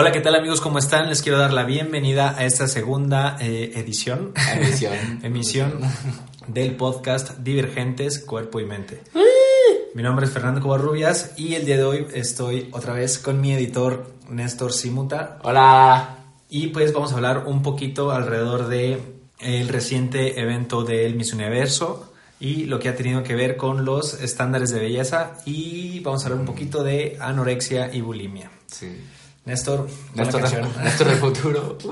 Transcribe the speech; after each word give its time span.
Hola, 0.00 0.12
¿qué 0.12 0.20
tal 0.20 0.36
amigos? 0.36 0.60
¿Cómo 0.60 0.78
están? 0.78 1.08
Les 1.08 1.22
quiero 1.22 1.38
dar 1.38 1.52
la 1.52 1.64
bienvenida 1.64 2.36
a 2.38 2.44
esta 2.44 2.68
segunda 2.68 3.36
eh, 3.40 3.72
edición, 3.74 4.32
Emisión. 4.54 4.94
emisión 5.24 5.80
del 6.46 6.76
podcast 6.76 7.38
Divergentes, 7.38 8.20
Cuerpo 8.20 8.60
y 8.60 8.64
Mente. 8.64 9.02
Mi 9.94 10.04
nombre 10.04 10.26
es 10.26 10.30
Fernando 10.32 10.60
Covarrubias 10.60 11.32
y 11.36 11.56
el 11.56 11.66
día 11.66 11.78
de 11.78 11.82
hoy 11.82 12.06
estoy 12.14 12.68
otra 12.70 12.92
vez 12.92 13.18
con 13.18 13.40
mi 13.40 13.52
editor 13.52 14.06
Néstor 14.30 14.72
Simuta 14.72 15.40
Hola. 15.42 16.18
y 16.48 16.68
pues 16.68 16.92
vamos 16.92 17.10
a 17.10 17.16
hablar 17.16 17.48
un 17.48 17.64
poquito 17.64 18.12
alrededor 18.12 18.68
de 18.68 19.00
el 19.40 19.66
reciente 19.66 20.40
evento 20.40 20.84
del 20.84 21.16
Miss 21.16 21.32
Universo 21.32 22.12
y 22.38 22.66
lo 22.66 22.78
que 22.78 22.88
ha 22.88 22.94
tenido 22.94 23.24
que 23.24 23.34
ver 23.34 23.56
con 23.56 23.84
los 23.84 24.14
estándares 24.22 24.70
de 24.70 24.78
belleza 24.78 25.32
y 25.44 25.98
vamos 26.04 26.22
a 26.22 26.26
hablar 26.26 26.38
un 26.38 26.46
poquito 26.46 26.84
de 26.84 27.18
anorexia 27.20 27.92
y 27.92 28.00
bulimia. 28.00 28.48
Sí. 28.68 28.96
Néstor, 29.48 29.88
la 30.14 30.24
Néstor. 30.24 30.42
Néstor 30.84 31.08
del 31.08 31.16
futuro. 31.16 31.78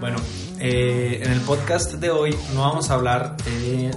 Bueno, 0.00 0.16
eh, 0.58 1.20
en 1.22 1.30
el 1.30 1.40
podcast 1.42 1.92
de 1.92 2.10
hoy 2.10 2.36
no 2.54 2.62
vamos 2.62 2.90
a 2.90 2.94
hablar, 2.94 3.36
eh, 3.46 3.92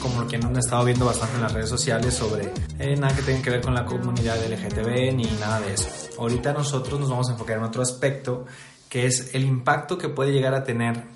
como 0.00 0.22
lo 0.22 0.26
que 0.26 0.36
han 0.36 0.56
estado 0.56 0.82
viendo 0.86 1.04
bastante 1.04 1.34
en 1.36 1.42
las 1.42 1.52
redes 1.52 1.68
sociales, 1.68 2.14
sobre 2.14 2.50
eh, 2.78 2.96
nada 2.96 3.14
que 3.14 3.20
tenga 3.20 3.42
que 3.42 3.50
ver 3.50 3.60
con 3.60 3.74
la 3.74 3.84
comunidad 3.84 4.38
LGTB 4.38 5.12
ni 5.14 5.24
nada 5.38 5.60
de 5.60 5.74
eso. 5.74 5.86
Ahorita 6.18 6.54
nosotros 6.54 6.98
nos 6.98 7.10
vamos 7.10 7.28
a 7.28 7.32
enfocar 7.32 7.58
en 7.58 7.64
otro 7.64 7.82
aspecto, 7.82 8.46
que 8.88 9.04
es 9.04 9.34
el 9.34 9.44
impacto 9.44 9.98
que 9.98 10.08
puede 10.08 10.32
llegar 10.32 10.54
a 10.54 10.64
tener 10.64 11.13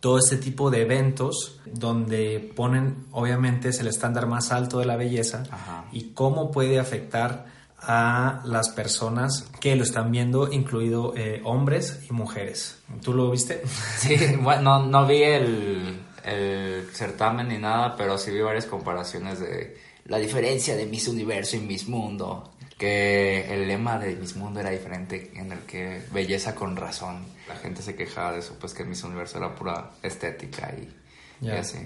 todo 0.00 0.18
este 0.18 0.36
tipo 0.36 0.70
de 0.70 0.82
eventos 0.82 1.60
donde 1.66 2.52
ponen 2.54 3.06
obviamente 3.10 3.70
es 3.70 3.80
el 3.80 3.88
estándar 3.88 4.26
más 4.26 4.52
alto 4.52 4.78
de 4.78 4.86
la 4.86 4.96
belleza 4.96 5.44
Ajá. 5.50 5.86
y 5.92 6.10
cómo 6.10 6.50
puede 6.50 6.78
afectar 6.78 7.46
a 7.80 8.40
las 8.44 8.70
personas 8.70 9.48
que 9.60 9.76
lo 9.76 9.84
están 9.84 10.10
viendo, 10.10 10.52
incluido 10.52 11.14
eh, 11.16 11.40
hombres 11.44 12.00
y 12.10 12.12
mujeres. 12.12 12.78
¿Tú 13.02 13.14
lo 13.14 13.30
viste? 13.30 13.62
Sí, 13.98 14.16
bueno, 14.40 14.80
no, 14.80 14.86
no 14.86 15.06
vi 15.06 15.22
el, 15.22 16.00
el 16.24 16.88
certamen 16.92 17.48
ni 17.48 17.58
nada, 17.58 17.94
pero 17.96 18.18
sí 18.18 18.30
vi 18.32 18.40
varias 18.40 18.66
comparaciones 18.66 19.40
de 19.40 19.76
la 20.06 20.18
diferencia 20.18 20.76
de 20.76 20.86
Miss 20.86 21.06
Universo 21.06 21.56
y 21.56 21.60
Miss 21.60 21.88
Mundo. 21.88 22.50
Que 22.78 23.52
el 23.52 23.66
lema 23.66 23.98
de 23.98 24.14
Miss 24.16 24.36
Mundo 24.36 24.60
era 24.60 24.70
diferente, 24.70 25.32
en 25.34 25.50
el 25.52 25.58
que 25.60 26.02
belleza 26.12 26.54
con 26.54 26.76
razón. 26.76 27.24
La 27.48 27.56
gente 27.56 27.82
se 27.82 27.96
quejaba 27.96 28.32
de 28.32 28.38
eso, 28.38 28.56
pues 28.60 28.72
que 28.72 28.84
Miss 28.84 29.02
Universo 29.02 29.38
era 29.38 29.54
pura 29.54 29.90
estética 30.02 30.72
y, 30.78 31.44
y 31.44 31.46
Ya. 31.48 31.60
así. 31.60 31.78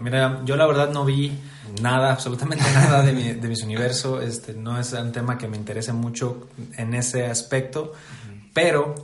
Mira, 0.00 0.40
yo 0.46 0.56
la 0.56 0.66
verdad 0.66 0.90
no 0.90 1.04
vi 1.04 1.38
nada, 1.82 2.10
absolutamente 2.12 2.64
nada 2.74 3.02
de, 3.02 3.12
mi, 3.12 3.32
de 3.34 3.48
mis 3.48 3.62
universo. 3.62 4.22
Este, 4.22 4.54
no 4.54 4.80
es 4.80 4.94
un 4.94 5.12
tema 5.12 5.36
que 5.36 5.46
me 5.46 5.58
interese 5.58 5.92
mucho 5.92 6.48
en 6.78 6.94
ese 6.94 7.26
aspecto, 7.26 7.92
pero 8.54 8.94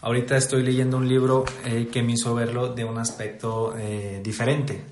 ahorita 0.00 0.36
estoy 0.38 0.62
leyendo 0.62 0.96
un 0.96 1.06
libro 1.08 1.44
eh, 1.66 1.88
que 1.92 2.02
me 2.02 2.12
hizo 2.12 2.34
verlo 2.34 2.72
de 2.74 2.84
un 2.84 2.96
aspecto 2.98 3.74
eh, 3.76 4.20
diferente. 4.24 4.82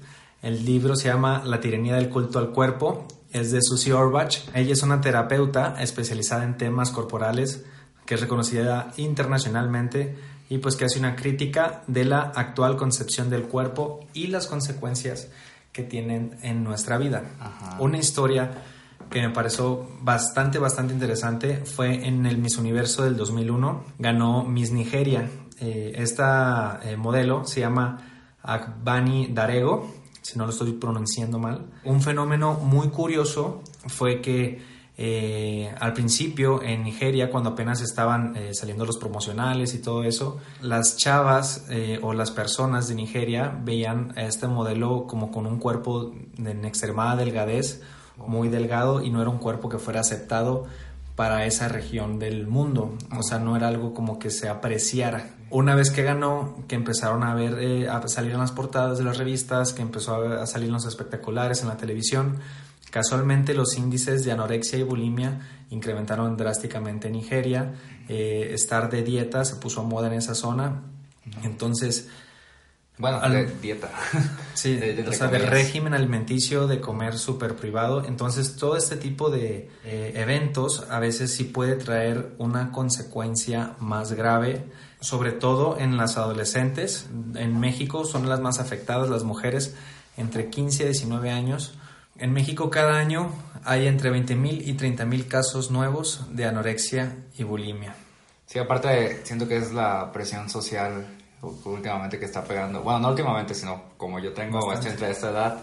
El 0.42 0.66
libro 0.66 0.96
se 0.96 1.08
llama 1.08 1.42
La 1.46 1.60
tiranía 1.60 1.94
del 1.94 2.10
culto 2.10 2.38
al 2.38 2.50
cuerpo, 2.50 3.06
es 3.32 3.50
de 3.50 3.60
Susie 3.62 3.92
Orbach. 3.92 4.36
Ella 4.54 4.72
es 4.72 4.82
una 4.82 5.00
terapeuta 5.00 5.76
especializada 5.80 6.44
en 6.44 6.56
temas 6.56 6.90
corporales 6.90 7.64
que 8.06 8.14
es 8.14 8.20
reconocida 8.20 8.92
internacionalmente 8.96 10.16
y 10.48 10.58
pues 10.58 10.76
que 10.76 10.84
hace 10.84 10.98
una 10.98 11.16
crítica 11.16 11.82
de 11.86 12.04
la 12.04 12.20
actual 12.20 12.76
concepción 12.76 13.30
del 13.30 13.44
cuerpo 13.44 14.00
y 14.12 14.26
las 14.26 14.46
consecuencias 14.46 15.28
que 15.72 15.82
tienen 15.82 16.36
en 16.42 16.62
nuestra 16.62 16.98
vida. 16.98 17.22
Ajá. 17.40 17.76
Una 17.80 17.98
historia 17.98 18.50
que 19.10 19.20
me 19.20 19.30
pareció 19.30 19.88
bastante, 20.00 20.58
bastante 20.58 20.92
interesante 20.92 21.64
fue 21.64 22.06
en 22.06 22.26
el 22.26 22.38
Miss 22.38 22.58
Universo 22.58 23.04
del 23.04 23.16
2001. 23.16 23.84
Ganó 23.98 24.44
Miss 24.44 24.72
Nigeria. 24.72 25.28
Eh, 25.60 25.92
esta 25.96 26.80
eh, 26.82 26.96
modelo 26.96 27.44
se 27.44 27.60
llama 27.60 27.98
Agbani 28.42 29.28
Darego, 29.32 30.01
si 30.22 30.38
no 30.38 30.46
lo 30.46 30.50
estoy 30.50 30.72
pronunciando 30.72 31.38
mal. 31.38 31.66
Un 31.84 32.00
fenómeno 32.00 32.54
muy 32.54 32.88
curioso 32.88 33.62
fue 33.86 34.20
que 34.20 34.72
eh, 34.98 35.74
al 35.80 35.94
principio 35.94 36.62
en 36.62 36.84
Nigeria, 36.84 37.30
cuando 37.30 37.50
apenas 37.50 37.80
estaban 37.80 38.36
eh, 38.36 38.54
saliendo 38.54 38.84
los 38.84 38.98
promocionales 38.98 39.74
y 39.74 39.78
todo 39.78 40.04
eso, 40.04 40.38
las 40.60 40.96
chavas 40.96 41.66
eh, 41.70 41.98
o 42.02 42.12
las 42.12 42.30
personas 42.30 42.88
de 42.88 42.94
Nigeria 42.94 43.58
veían 43.64 44.12
a 44.16 44.22
este 44.22 44.46
modelo 44.48 45.06
como 45.06 45.30
con 45.30 45.46
un 45.46 45.58
cuerpo 45.58 46.12
en 46.36 46.64
extremada 46.64 47.16
delgadez, 47.16 47.82
muy 48.18 48.48
delgado 48.48 49.02
y 49.02 49.10
no 49.10 49.20
era 49.22 49.30
un 49.30 49.38
cuerpo 49.38 49.68
que 49.68 49.78
fuera 49.78 50.00
aceptado 50.00 50.66
para 51.16 51.46
esa 51.46 51.68
región 51.68 52.18
del 52.18 52.46
mundo. 52.46 52.96
O 53.18 53.22
sea, 53.22 53.38
no 53.38 53.56
era 53.56 53.68
algo 53.68 53.94
como 53.94 54.18
que 54.18 54.30
se 54.30 54.48
apreciara. 54.48 55.30
Una 55.52 55.74
vez 55.74 55.90
que 55.90 56.02
ganó, 56.02 56.64
que 56.66 56.74
empezaron 56.74 57.22
a 57.22 57.34
ver, 57.34 57.58
eh, 57.60 57.88
a 57.88 58.06
salir 58.08 58.32
en 58.32 58.38
las 58.38 58.52
portadas 58.52 58.98
de 58.98 59.04
las 59.04 59.18
revistas, 59.18 59.72
que 59.72 59.82
empezó 59.82 60.16
a, 60.16 60.42
a 60.42 60.46
salir 60.46 60.68
en 60.68 60.74
los 60.74 60.86
espectaculares, 60.86 61.62
en 61.62 61.68
la 61.68 61.76
televisión, 61.76 62.38
casualmente 62.90 63.54
los 63.54 63.76
índices 63.76 64.24
de 64.24 64.32
anorexia 64.32 64.78
y 64.78 64.82
bulimia 64.82 65.40
incrementaron 65.72 66.36
drásticamente 66.36 67.08
en 67.08 67.14
Nigeria. 67.14 67.72
Eh, 68.08 68.50
estar 68.52 68.90
de 68.90 69.02
dieta 69.02 69.44
se 69.44 69.56
puso 69.56 69.80
a 69.80 69.84
moda 69.84 70.08
en 70.08 70.14
esa 70.14 70.34
zona. 70.34 70.82
Entonces, 71.42 72.08
Bueno, 72.98 73.18
Al- 73.20 73.32
de 73.32 73.46
dieta. 73.60 73.90
Sí, 74.54 74.76
De- 74.76 74.94
de- 74.94 75.08
o 75.08 75.12
sea, 75.12 75.26
de 75.28 75.38
comillas. 75.38 75.50
régimen 75.50 75.94
alimenticio, 75.94 76.66
de 76.68 76.80
comer 76.80 77.18
súper 77.18 77.56
privado. 77.56 78.04
Entonces, 78.04 78.54
todo 78.56 78.76
este 78.76 78.96
tipo 78.96 79.30
de 79.30 79.70
eh, 79.84 80.12
eventos 80.16 80.86
a 80.90 81.00
veces 81.00 81.34
sí 81.34 81.44
puede 81.44 81.74
traer 81.76 82.32
una 82.38 82.70
consecuencia 82.70 83.72
más 83.80 84.12
grave, 84.12 84.64
sobre 85.00 85.32
todo 85.32 85.78
en 85.78 85.96
las 85.96 86.16
adolescentes. 86.18 87.06
En 87.34 87.58
México 87.58 88.04
son 88.04 88.28
las 88.28 88.40
más 88.40 88.60
afectadas 88.60 89.08
las 89.08 89.24
mujeres 89.24 89.74
entre 90.16 90.48
15 90.50 90.82
y 90.84 90.86
19 90.86 91.30
años. 91.30 91.74
En 92.18 92.32
México 92.32 92.70
cada 92.70 92.98
año 92.98 93.32
hay 93.64 93.86
entre 93.88 94.10
20.000 94.12 94.62
y 94.64 94.74
30.000 94.76 95.26
casos 95.26 95.70
nuevos 95.70 96.26
de 96.30 96.44
anorexia 96.44 97.16
y 97.36 97.42
bulimia. 97.42 97.94
Sí, 98.46 98.58
aparte 98.60 99.22
siento 99.24 99.48
que 99.48 99.56
es 99.56 99.72
la 99.72 100.12
presión 100.12 100.50
social 100.50 101.06
últimamente 101.42 102.18
que 102.18 102.24
está 102.24 102.44
pegando. 102.44 102.82
Bueno, 102.82 103.00
no 103.00 103.08
últimamente, 103.10 103.54
sino 103.54 103.82
como 103.96 104.18
yo 104.18 104.32
tengo 104.32 104.66
Bastante. 104.66 104.90
entre 104.90 105.10
esta 105.10 105.30
edad, 105.30 105.58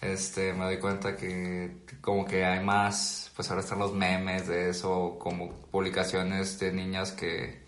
este, 0.00 0.52
me 0.52 0.64
doy 0.64 0.78
cuenta 0.78 1.16
que 1.16 1.78
como 2.00 2.24
que 2.24 2.44
hay 2.44 2.64
más, 2.64 3.32
pues 3.34 3.50
ahora 3.50 3.62
están 3.62 3.78
los 3.78 3.92
memes 3.92 4.46
de 4.46 4.70
eso, 4.70 5.16
como 5.18 5.50
publicaciones 5.70 6.58
de 6.58 6.72
niñas 6.72 7.12
que... 7.12 7.64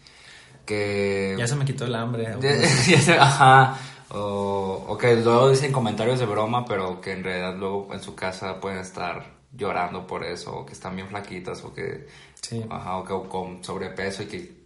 que 0.64 1.34
Ya 1.38 1.46
se 1.46 1.56
me 1.56 1.64
quitó 1.64 1.84
el 1.84 1.94
hambre. 1.94 2.28
Ajá. 3.18 3.76
O, 4.10 4.86
o 4.88 4.96
que 4.96 5.16
luego 5.16 5.50
dicen 5.50 5.72
comentarios 5.72 6.18
de 6.18 6.26
broma, 6.26 6.64
pero 6.64 7.00
que 7.00 7.12
en 7.12 7.24
realidad 7.24 7.56
luego 7.58 7.88
en 7.92 8.00
su 8.00 8.14
casa 8.14 8.58
pueden 8.60 8.78
estar 8.78 9.38
llorando 9.52 10.06
por 10.06 10.24
eso, 10.24 10.58
o 10.58 10.66
que 10.66 10.72
están 10.72 10.94
bien 10.94 11.08
flaquitas, 11.08 11.62
o 11.64 11.74
que 11.74 12.06
Sí. 12.42 12.64
Ajá, 12.70 12.96
o 12.98 13.04
que 13.04 13.28
con 13.28 13.62
sobrepeso 13.64 14.22
y 14.22 14.26
que 14.26 14.57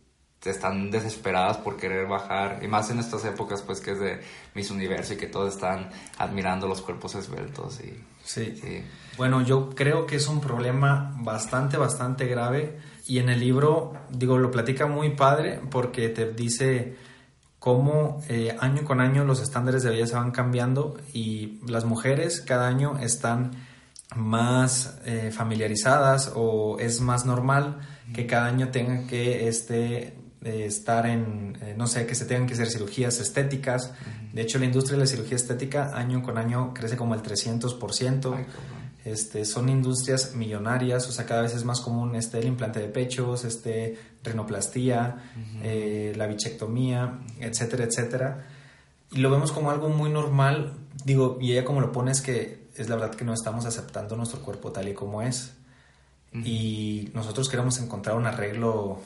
están 0.51 0.91
desesperadas 0.91 1.59
por 1.59 1.77
querer 1.77 2.07
bajar. 2.07 2.61
Y 2.63 2.69
más 2.69 2.91
en 2.91 2.99
estas 2.99 3.25
épocas, 3.25 3.63
pues, 3.63 3.81
que 3.81 3.93
es 3.93 4.01
de 4.01 4.21
Miss 4.55 4.71
Universo 4.71 5.15
y 5.15 5.17
que 5.17 5.27
todos 5.27 5.55
están 5.55 5.91
admirando 6.19 6.67
los 6.67 6.83
cuerpos 6.83 7.15
esbeltos. 7.15 7.81
Y, 7.81 8.03
Sí. 8.25 8.57
sí. 8.61 8.85
Bueno, 9.17 9.43
yo 9.43 9.71
creo 9.71 10.07
que 10.07 10.17
es 10.17 10.29
un 10.29 10.41
problema 10.41 11.15
bastante, 11.19 11.77
bastante 11.77 12.27
grave. 12.27 12.79
Y 13.07 13.19
en 13.19 13.29
el 13.29 13.41
libro, 13.41 13.95
digo, 14.11 14.39
lo 14.39 14.51
platica 14.51 14.87
muy 14.87 15.11
padre 15.11 15.61
porque 15.71 16.09
te 16.09 16.33
dice 16.33 16.97
cómo 17.59 18.23
eh, 18.29 18.57
año 18.61 18.85
con 18.85 19.01
año 19.01 19.25
los 19.25 19.41
estándares 19.41 19.83
de 19.83 19.91
belleza 19.91 20.19
van 20.19 20.33
cambiando 20.33 20.97
y 21.13 21.61
las 21.67 21.85
mujeres 21.85 22.41
cada 22.41 22.67
año 22.67 22.99
están 22.99 23.53
más 24.17 24.99
eh, 25.05 25.31
familiarizadas 25.33 26.33
o 26.35 26.79
es 26.81 27.01
más 27.01 27.25
normal 27.25 27.81
que 28.13 28.27
cada 28.27 28.47
año 28.47 28.69
tengan 28.69 29.07
que 29.07 29.49
este, 29.49 30.15
eh, 30.45 30.65
estar 30.67 31.07
en, 31.07 31.57
eh, 31.63 31.75
no 31.77 31.87
sé, 31.87 32.07
que 32.07 32.15
se 32.15 32.25
tengan 32.25 32.47
que 32.47 32.55
hacer 32.55 32.69
cirugías 32.69 33.21
estéticas. 33.21 33.93
De 34.33 34.43
hecho, 34.43 34.59
la 34.59 34.65
industria 34.67 34.97
de 34.97 35.05
la 35.05 35.07
cirugía 35.07 35.37
estética 35.37 35.97
año 35.97 36.23
con 36.23 36.39
año 36.39 36.73
crece 36.75 36.97
como 36.97 37.15
el 37.15 37.23
300%. 37.23 38.35
Ay. 38.37 38.47
Este, 39.05 39.45
son 39.45 39.69
industrias 39.69 40.37
millonarias, 40.37 41.09
o 41.09 41.13
sea, 41.13 41.27
cada 41.27 41.43
vez 41.43 41.55
es 41.55 41.65
más 41.65 41.81
común 41.81 42.15
este, 42.15 42.39
el 42.39 42.47
implante 42.47 42.79
de 42.79 42.87
pechos, 42.87 43.45
este, 43.45 43.99
rinoplastía, 44.23 45.17
eh, 45.63 46.13
la 46.17 46.29
bichectomía, 46.29 47.19
etcétera, 47.41 47.85
etcétera. 47.85 48.47
Y 49.11 49.19
lo 49.19 49.31
vemos 49.31 49.51
como 49.51 49.73
algo 49.73 49.89
muy 49.89 50.09
normal, 50.09 50.75
digo, 51.05 51.39
y 51.41 51.53
ella 51.53 51.65
como 51.65 51.81
lo 51.81 51.91
pone 51.91 52.13
es 52.13 52.21
que 52.21 52.69
es 52.77 52.89
la 52.89 52.95
verdad 52.95 53.15
que 53.15 53.25
no 53.25 53.35
estamos 53.35 53.67
aceptando 53.67 54.17
nuestro 54.17 54.41
cuerpo 54.41 54.71
tal 54.71 54.89
y 54.89 54.95
como 54.95 55.21
es. 55.23 55.55
Y 56.33 57.11
nosotros 57.13 57.51
queremos 57.51 57.79
encontrar 57.79 58.17
un 58.17 58.25
arreglo, 58.25 59.01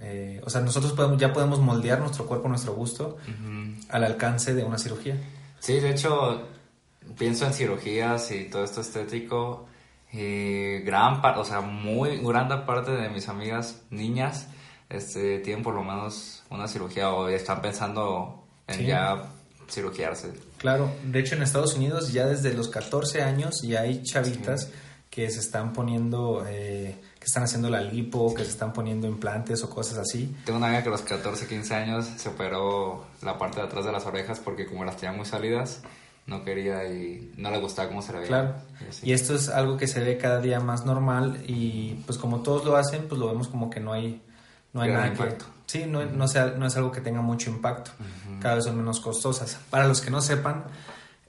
eh, 0.00 0.40
o 0.44 0.50
sea, 0.50 0.60
nosotros 0.60 0.92
podemos, 0.92 1.18
ya 1.18 1.32
podemos 1.32 1.60
moldear 1.60 2.00
nuestro 2.00 2.26
cuerpo 2.26 2.46
a 2.46 2.50
nuestro 2.50 2.74
gusto 2.74 3.16
Ujú. 3.22 3.80
al 3.88 4.04
alcance 4.04 4.54
de 4.54 4.64
una 4.64 4.78
cirugía. 4.78 5.16
Sí, 5.58 5.80
de 5.80 5.90
hecho, 5.90 6.42
pienso 7.16 7.46
en 7.46 7.52
cirugías 7.52 8.30
y 8.30 8.44
todo 8.44 8.64
esto 8.64 8.80
estético, 8.80 9.66
y 10.12 10.78
gran 10.80 11.20
parte, 11.20 11.40
o 11.40 11.44
sea, 11.44 11.60
muy 11.60 12.18
grande 12.18 12.56
parte 12.58 12.92
de 12.92 13.10
mis 13.10 13.28
amigas 13.28 13.82
niñas 13.90 14.48
este, 14.88 15.40
tienen 15.40 15.62
por 15.62 15.74
lo 15.74 15.82
menos 15.82 16.42
una 16.50 16.66
cirugía 16.66 17.10
o 17.12 17.28
están 17.28 17.60
pensando 17.60 18.44
en 18.66 18.86
ya 18.86 19.24
cirugiarse. 19.68 20.32
Claro, 20.56 20.90
de 21.04 21.20
hecho 21.20 21.34
en 21.34 21.42
Estados 21.42 21.74
Unidos 21.74 22.12
ya 22.12 22.26
desde 22.26 22.54
los 22.54 22.68
14 22.68 23.22
años 23.22 23.60
ya 23.62 23.82
hay 23.82 24.02
chavitas 24.02 24.70
que 25.10 25.30
se 25.30 25.40
están 25.40 25.72
poniendo, 25.74 26.44
eh, 26.48 26.96
que 27.18 27.26
están 27.26 27.42
haciendo 27.42 27.68
la 27.68 27.80
lipo, 27.80 28.32
que 28.34 28.44
se 28.44 28.50
están 28.50 28.72
poniendo 28.72 29.06
implantes 29.06 29.62
o 29.62 29.70
cosas 29.70 29.98
así. 29.98 30.36
Tengo 30.44 30.58
una 30.58 30.68
amiga 30.68 30.82
que 30.82 30.88
a 30.88 30.92
los 30.92 31.02
14, 31.02 31.46
15 31.46 31.74
años 31.74 32.06
se 32.16 32.28
operó 32.28 33.04
la 33.22 33.38
parte 33.38 33.60
de 33.60 33.66
atrás 33.66 33.84
de 33.84 33.92
las 33.92 34.06
orejas 34.06 34.38
porque 34.40 34.66
como 34.66 34.84
las 34.84 34.96
tenía 34.96 35.16
muy 35.16 35.26
salidas, 35.26 35.82
no 36.26 36.44
quería 36.44 36.84
y 36.84 37.32
no 37.36 37.50
le 37.50 37.58
gustaba 37.58 37.88
cómo 37.88 38.02
se 38.02 38.12
le 38.12 38.18
veía. 38.18 38.28
Claro. 38.28 38.54
Y, 39.02 39.12
esto 39.12 39.34
es 39.34 39.48
algo 39.48 39.76
que 39.76 39.86
se 39.86 40.00
ve 40.00 40.18
cada 40.18 40.40
día 40.40 40.60
más 40.60 40.84
normal 40.84 41.42
y 41.46 42.02
pues 42.06 42.18
como 42.18 42.42
todos 42.42 42.64
lo 42.64 42.76
hacen, 42.76 43.08
pues 43.08 43.18
lo 43.18 43.26
vemos 43.28 43.48
como 43.48 43.70
que 43.70 43.80
no 43.80 43.92
hay, 43.92 44.22
no 44.72 44.82
hay 44.82 44.92
nada 44.92 45.08
impacto. 45.08 45.46
Sí, 45.66 45.84
no, 45.86 46.04
no, 46.04 46.28
sea, 46.28 46.54
no 46.56 46.66
es 46.66 46.76
algo 46.76 46.92
que 46.92 47.00
tenga 47.00 47.20
mucho 47.20 47.50
impacto. 47.50 47.90
Cada 48.40 48.56
vez 48.56 48.64
son 48.64 48.76
menos 48.76 49.00
costosas. 49.00 49.58
Para 49.68 49.86
los 49.86 50.00
que 50.00 50.10
no 50.10 50.22
sepan, 50.22 50.64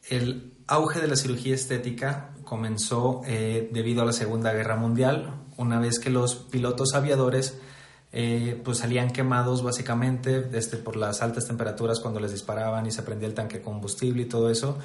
el 0.10 0.54
auge 0.68 1.02
de 1.02 1.08
la 1.08 1.16
cirugía 1.16 1.56
estética 1.56 2.30
comenzó 2.44 3.22
eh, 3.26 3.70
debido 3.72 4.02
a 4.02 4.06
la 4.06 4.14
Segunda 4.14 4.54
Guerra 4.54 4.76
Mundial, 4.76 5.34
una 5.60 5.80
vez 5.80 6.00
que 6.00 6.10
los 6.10 6.36
pilotos 6.36 6.94
aviadores 6.96 7.60
eh, 8.12 8.60
pues 8.64 8.80
salían 8.80 9.12
quemados 9.12 9.62
básicamente 9.62 10.50
este, 10.54 10.78
por 10.78 10.96
las 10.96 11.22
altas 11.22 11.46
temperaturas 11.46 12.00
cuando 12.00 12.20
les 12.20 12.32
disparaban 12.32 12.88
y 12.88 12.92
se 12.92 13.04
prendía 13.04 13.28
el 13.28 13.36
tanque 13.36 13.58
de 13.58 13.64
combustible 13.64 14.24
y 14.24 14.26
todo 14.26 14.50
eso. 14.50 14.80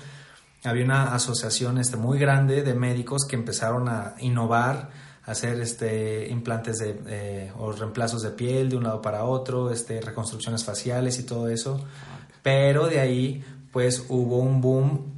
Había 0.65 0.85
una 0.85 1.15
asociación 1.15 1.79
este, 1.79 1.97
muy 1.97 2.19
grande 2.19 2.63
de 2.63 2.75
médicos 2.75 3.25
que 3.25 3.37
empezaron 3.37 3.89
a 3.89 4.15
innovar, 4.19 4.91
a 5.25 5.31
hacer 5.31 5.61
este, 5.61 6.29
implantes 6.29 6.79
de, 6.79 7.01
eh, 7.07 7.53
o 7.57 7.73
reemplazos 7.73 8.23
de 8.23 8.31
piel 8.31 8.69
de 8.69 8.77
un 8.77 8.85
lado 8.85 9.01
para 9.01 9.25
otro, 9.25 9.71
este, 9.71 10.01
reconstrucciones 10.01 10.65
faciales 10.65 11.19
y 11.19 11.23
todo 11.23 11.49
eso. 11.49 11.81
Pero 12.43 12.89
de 12.89 13.01
ahí 13.01 13.45
pues 13.73 14.07
hubo 14.09 14.39
un 14.39 14.61
boom 14.61 15.15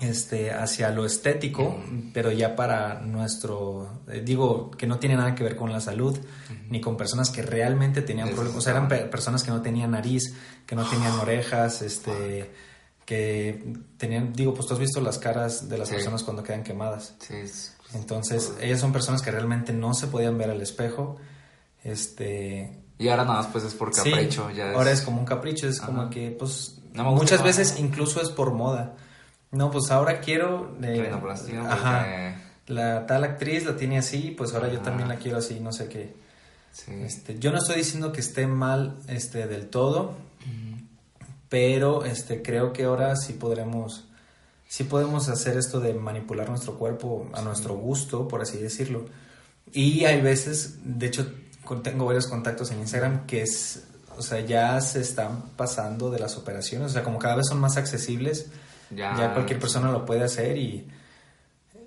este, 0.00 0.52
hacia 0.52 0.90
lo 0.90 1.04
estético, 1.04 1.76
pero 2.12 2.30
ya 2.30 2.54
para 2.54 3.00
nuestro, 3.00 4.02
eh, 4.08 4.22
digo, 4.24 4.70
que 4.70 4.86
no 4.86 4.98
tiene 4.98 5.16
nada 5.16 5.34
que 5.34 5.44
ver 5.44 5.56
con 5.56 5.72
la 5.72 5.80
salud, 5.80 6.18
ni 6.68 6.80
con 6.80 6.96
personas 6.96 7.30
que 7.30 7.42
realmente 7.42 8.02
tenían 8.02 8.30
problemas, 8.30 8.58
o 8.58 8.60
sea, 8.60 8.72
eran 8.72 8.88
personas 8.88 9.42
que 9.42 9.50
no 9.50 9.62
tenían 9.62 9.90
nariz, 9.90 10.34
que 10.66 10.76
no 10.76 10.84
tenían 10.88 11.12
orejas, 11.18 11.82
este, 11.82 12.50
que 13.04 13.74
tenían, 13.96 14.32
digo, 14.32 14.54
pues 14.54 14.66
tú 14.66 14.74
has 14.74 14.80
visto 14.80 15.00
las 15.00 15.18
caras 15.18 15.68
de 15.68 15.78
las 15.78 15.88
personas 15.90 16.22
cuando 16.22 16.42
quedan 16.42 16.62
quemadas. 16.62 17.14
Entonces, 17.94 18.52
ellas 18.60 18.80
son 18.80 18.92
personas 18.92 19.22
que 19.22 19.30
realmente 19.30 19.72
no 19.72 19.94
se 19.94 20.06
podían 20.08 20.36
ver 20.38 20.50
al 20.50 20.60
espejo, 20.60 21.16
este... 21.82 22.82
Y 23.00 23.08
ahora 23.08 23.24
nada 23.24 23.42
más 23.42 23.46
pues 23.46 23.62
es 23.62 23.74
por 23.74 23.92
capricho, 23.92 24.50
ya 24.50 24.72
Ahora 24.72 24.90
es 24.90 25.02
como 25.02 25.20
un 25.20 25.24
capricho, 25.24 25.68
es 25.68 25.80
como 25.80 26.10
que, 26.10 26.32
pues, 26.32 26.78
muchas 26.94 27.42
veces 27.42 27.76
incluso 27.78 28.20
es 28.20 28.28
por 28.28 28.52
moda. 28.52 28.96
No, 29.50 29.70
pues 29.70 29.90
ahora 29.90 30.20
quiero... 30.20 30.76
Eh, 30.82 31.10
ajá, 31.68 32.36
la 32.66 33.06
tal 33.06 33.24
actriz 33.24 33.64
la 33.64 33.76
tiene 33.76 33.98
así, 33.98 34.34
pues 34.36 34.54
ahora 34.54 34.68
yo 34.68 34.80
también 34.80 35.08
la 35.08 35.16
quiero 35.16 35.38
así, 35.38 35.58
no 35.60 35.72
sé 35.72 35.88
qué. 35.88 36.14
Este, 36.86 37.38
yo 37.38 37.50
no 37.50 37.58
estoy 37.58 37.76
diciendo 37.76 38.12
que 38.12 38.20
esté 38.20 38.46
mal 38.46 38.96
este, 39.08 39.46
del 39.46 39.68
todo, 39.68 40.16
pero 41.48 42.04
este, 42.04 42.42
creo 42.42 42.72
que 42.72 42.84
ahora 42.84 43.16
sí 43.16 43.32
podremos, 43.32 44.04
sí 44.68 44.84
podemos 44.84 45.28
hacer 45.28 45.56
esto 45.56 45.80
de 45.80 45.94
manipular 45.94 46.48
nuestro 46.50 46.78
cuerpo 46.78 47.28
a 47.32 47.40
nuestro 47.40 47.74
gusto, 47.74 48.28
por 48.28 48.42
así 48.42 48.58
decirlo. 48.58 49.06
Y 49.72 50.04
hay 50.04 50.20
veces, 50.20 50.78
de 50.84 51.06
hecho, 51.06 51.32
tengo 51.82 52.04
varios 52.04 52.26
contactos 52.26 52.70
en 52.70 52.80
Instagram 52.80 53.26
que 53.26 53.42
es, 53.42 53.84
o 54.16 54.22
sea, 54.22 54.40
ya 54.40 54.78
se 54.82 55.00
están 55.00 55.42
pasando 55.56 56.10
de 56.10 56.18
las 56.18 56.36
operaciones, 56.36 56.90
o 56.90 56.92
sea, 56.92 57.02
como 57.02 57.18
cada 57.18 57.36
vez 57.36 57.46
son 57.48 57.60
más 57.60 57.78
accesibles 57.78 58.50
ya, 58.90 59.32
cualquier 59.32 59.58
persona 59.58 59.90
lo 59.90 60.04
puede 60.04 60.24
hacer 60.24 60.56
y, 60.56 60.88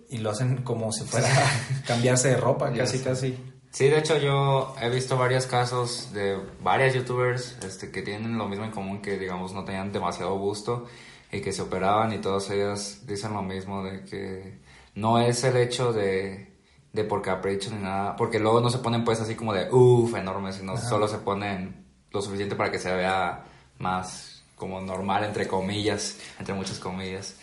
y 0.09 0.17
lo 0.17 0.31
hacen 0.31 0.63
como 0.63 0.91
si 0.91 1.03
fuera 1.03 1.27
cambiarse 1.87 2.29
de 2.29 2.37
ropa, 2.37 2.71
casi, 2.73 2.99
casi. 2.99 3.37
Sí, 3.71 3.87
de 3.87 3.99
hecho 3.99 4.17
yo 4.17 4.75
he 4.81 4.89
visto 4.89 5.17
varios 5.17 5.47
casos 5.47 6.11
de 6.13 6.37
varias 6.61 6.93
youtubers 6.93 7.57
este, 7.63 7.89
que 7.89 8.01
tienen 8.01 8.37
lo 8.37 8.49
mismo 8.49 8.65
en 8.65 8.71
común, 8.71 9.01
que 9.01 9.17
digamos 9.17 9.53
no 9.53 9.63
tenían 9.63 9.93
demasiado 9.93 10.37
gusto 10.37 10.87
y 11.31 11.39
que 11.39 11.53
se 11.53 11.61
operaban 11.61 12.11
y 12.11 12.17
todas 12.17 12.49
ellas 12.49 13.03
dicen 13.07 13.33
lo 13.33 13.41
mismo, 13.41 13.81
de 13.81 14.03
que 14.03 14.59
no 14.95 15.19
es 15.19 15.45
el 15.45 15.55
hecho 15.55 15.93
de, 15.93 16.53
de 16.91 17.03
por 17.05 17.21
capricho 17.21 17.71
ni 17.71 17.81
nada, 17.81 18.17
porque 18.17 18.39
luego 18.39 18.59
no 18.59 18.69
se 18.69 18.79
ponen 18.79 19.05
pues 19.05 19.21
así 19.21 19.35
como 19.35 19.53
de 19.53 19.71
uff, 19.71 20.13
enormes, 20.15 20.55
sino 20.55 20.75
solo 20.75 21.07
se 21.07 21.19
ponen 21.19 21.85
lo 22.11 22.21
suficiente 22.21 22.57
para 22.57 22.71
que 22.71 22.79
se 22.79 22.93
vea 22.93 23.45
más 23.79 24.30
como 24.61 24.79
normal, 24.79 25.23
entre 25.23 25.47
comillas, 25.47 26.17
entre 26.37 26.53
muchas 26.53 26.77
comillas. 26.77 27.33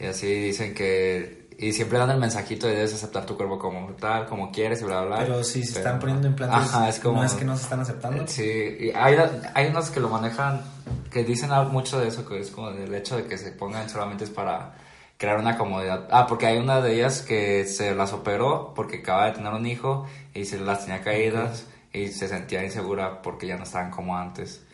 Y 0.00 0.06
así 0.06 0.26
dicen 0.26 0.74
que... 0.74 1.44
Y 1.56 1.72
siempre 1.72 1.98
dan 1.98 2.10
el 2.10 2.18
mensajito 2.18 2.66
de 2.66 2.74
debes 2.74 2.94
aceptar 2.94 3.24
tu 3.26 3.36
cuerpo 3.36 3.60
como 3.60 3.86
tal, 3.92 4.26
como 4.26 4.50
quieres 4.50 4.82
y 4.82 4.84
bla, 4.84 5.02
bla, 5.02 5.06
bla. 5.06 5.18
Pero 5.18 5.44
si 5.44 5.62
se 5.62 5.78
están 5.78 6.00
poniendo 6.00 6.26
implantes, 6.26 6.68
es 6.88 6.98
como, 6.98 7.20
no 7.20 7.24
es 7.24 7.34
que 7.34 7.44
no 7.44 7.56
se 7.56 7.62
están 7.62 7.78
aceptando. 7.78 8.26
Sí, 8.26 8.76
y 8.80 8.90
hay, 8.90 9.16
hay 9.54 9.68
unos 9.68 9.90
que 9.90 10.00
lo 10.00 10.08
manejan, 10.08 10.62
que 11.12 11.22
dicen 11.22 11.50
mucho 11.70 12.00
de 12.00 12.08
eso, 12.08 12.26
que 12.26 12.40
es 12.40 12.50
como 12.50 12.70
el 12.70 12.92
hecho 12.92 13.18
de 13.18 13.26
que 13.26 13.38
se 13.38 13.52
pongan 13.52 13.88
solamente 13.88 14.24
es 14.24 14.30
para 14.30 14.74
crear 15.16 15.38
una 15.38 15.56
comodidad. 15.56 16.08
Ah, 16.10 16.26
porque 16.26 16.46
hay 16.46 16.58
una 16.58 16.80
de 16.80 16.96
ellas 16.96 17.22
que 17.22 17.64
se 17.66 17.94
las 17.94 18.12
operó 18.12 18.72
porque 18.74 18.96
acaba 18.96 19.26
de 19.26 19.32
tener 19.34 19.52
un 19.52 19.64
hijo 19.64 20.06
y 20.34 20.46
se 20.46 20.58
las 20.58 20.84
tenía 20.84 21.02
caídas 21.02 21.66
y 21.92 22.08
se 22.08 22.26
sentía 22.26 22.64
insegura 22.64 23.22
porque 23.22 23.46
ya 23.46 23.56
no 23.56 23.62
estaban 23.62 23.92
como 23.92 24.18
antes. 24.18 24.66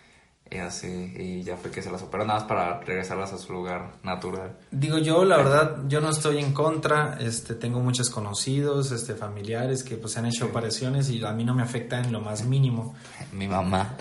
Y 0.52 0.58
así, 0.58 1.12
y 1.16 1.44
ya 1.44 1.56
fue 1.56 1.70
que 1.70 1.80
se 1.80 1.92
las 1.92 2.02
operó 2.02 2.24
nada 2.24 2.40
más 2.40 2.48
para 2.48 2.80
regresarlas 2.80 3.32
a 3.32 3.38
su 3.38 3.52
lugar 3.52 3.92
natural. 4.02 4.56
Digo 4.72 4.98
yo, 4.98 5.24
la 5.24 5.36
verdad, 5.36 5.76
yo 5.86 6.00
no 6.00 6.10
estoy 6.10 6.38
en 6.38 6.52
contra, 6.52 7.18
este, 7.20 7.54
tengo 7.54 7.78
muchos 7.78 8.10
conocidos, 8.10 8.90
este, 8.90 9.14
familiares 9.14 9.84
que 9.84 9.94
pues 9.96 10.16
han 10.16 10.26
hecho 10.26 10.46
operaciones 10.46 11.08
y 11.08 11.24
a 11.24 11.30
mí 11.32 11.44
no 11.44 11.54
me 11.54 11.62
afecta 11.62 12.00
en 12.00 12.10
lo 12.10 12.20
más 12.20 12.44
mínimo. 12.44 12.96
Mi 13.32 13.46
mamá. 13.46 13.96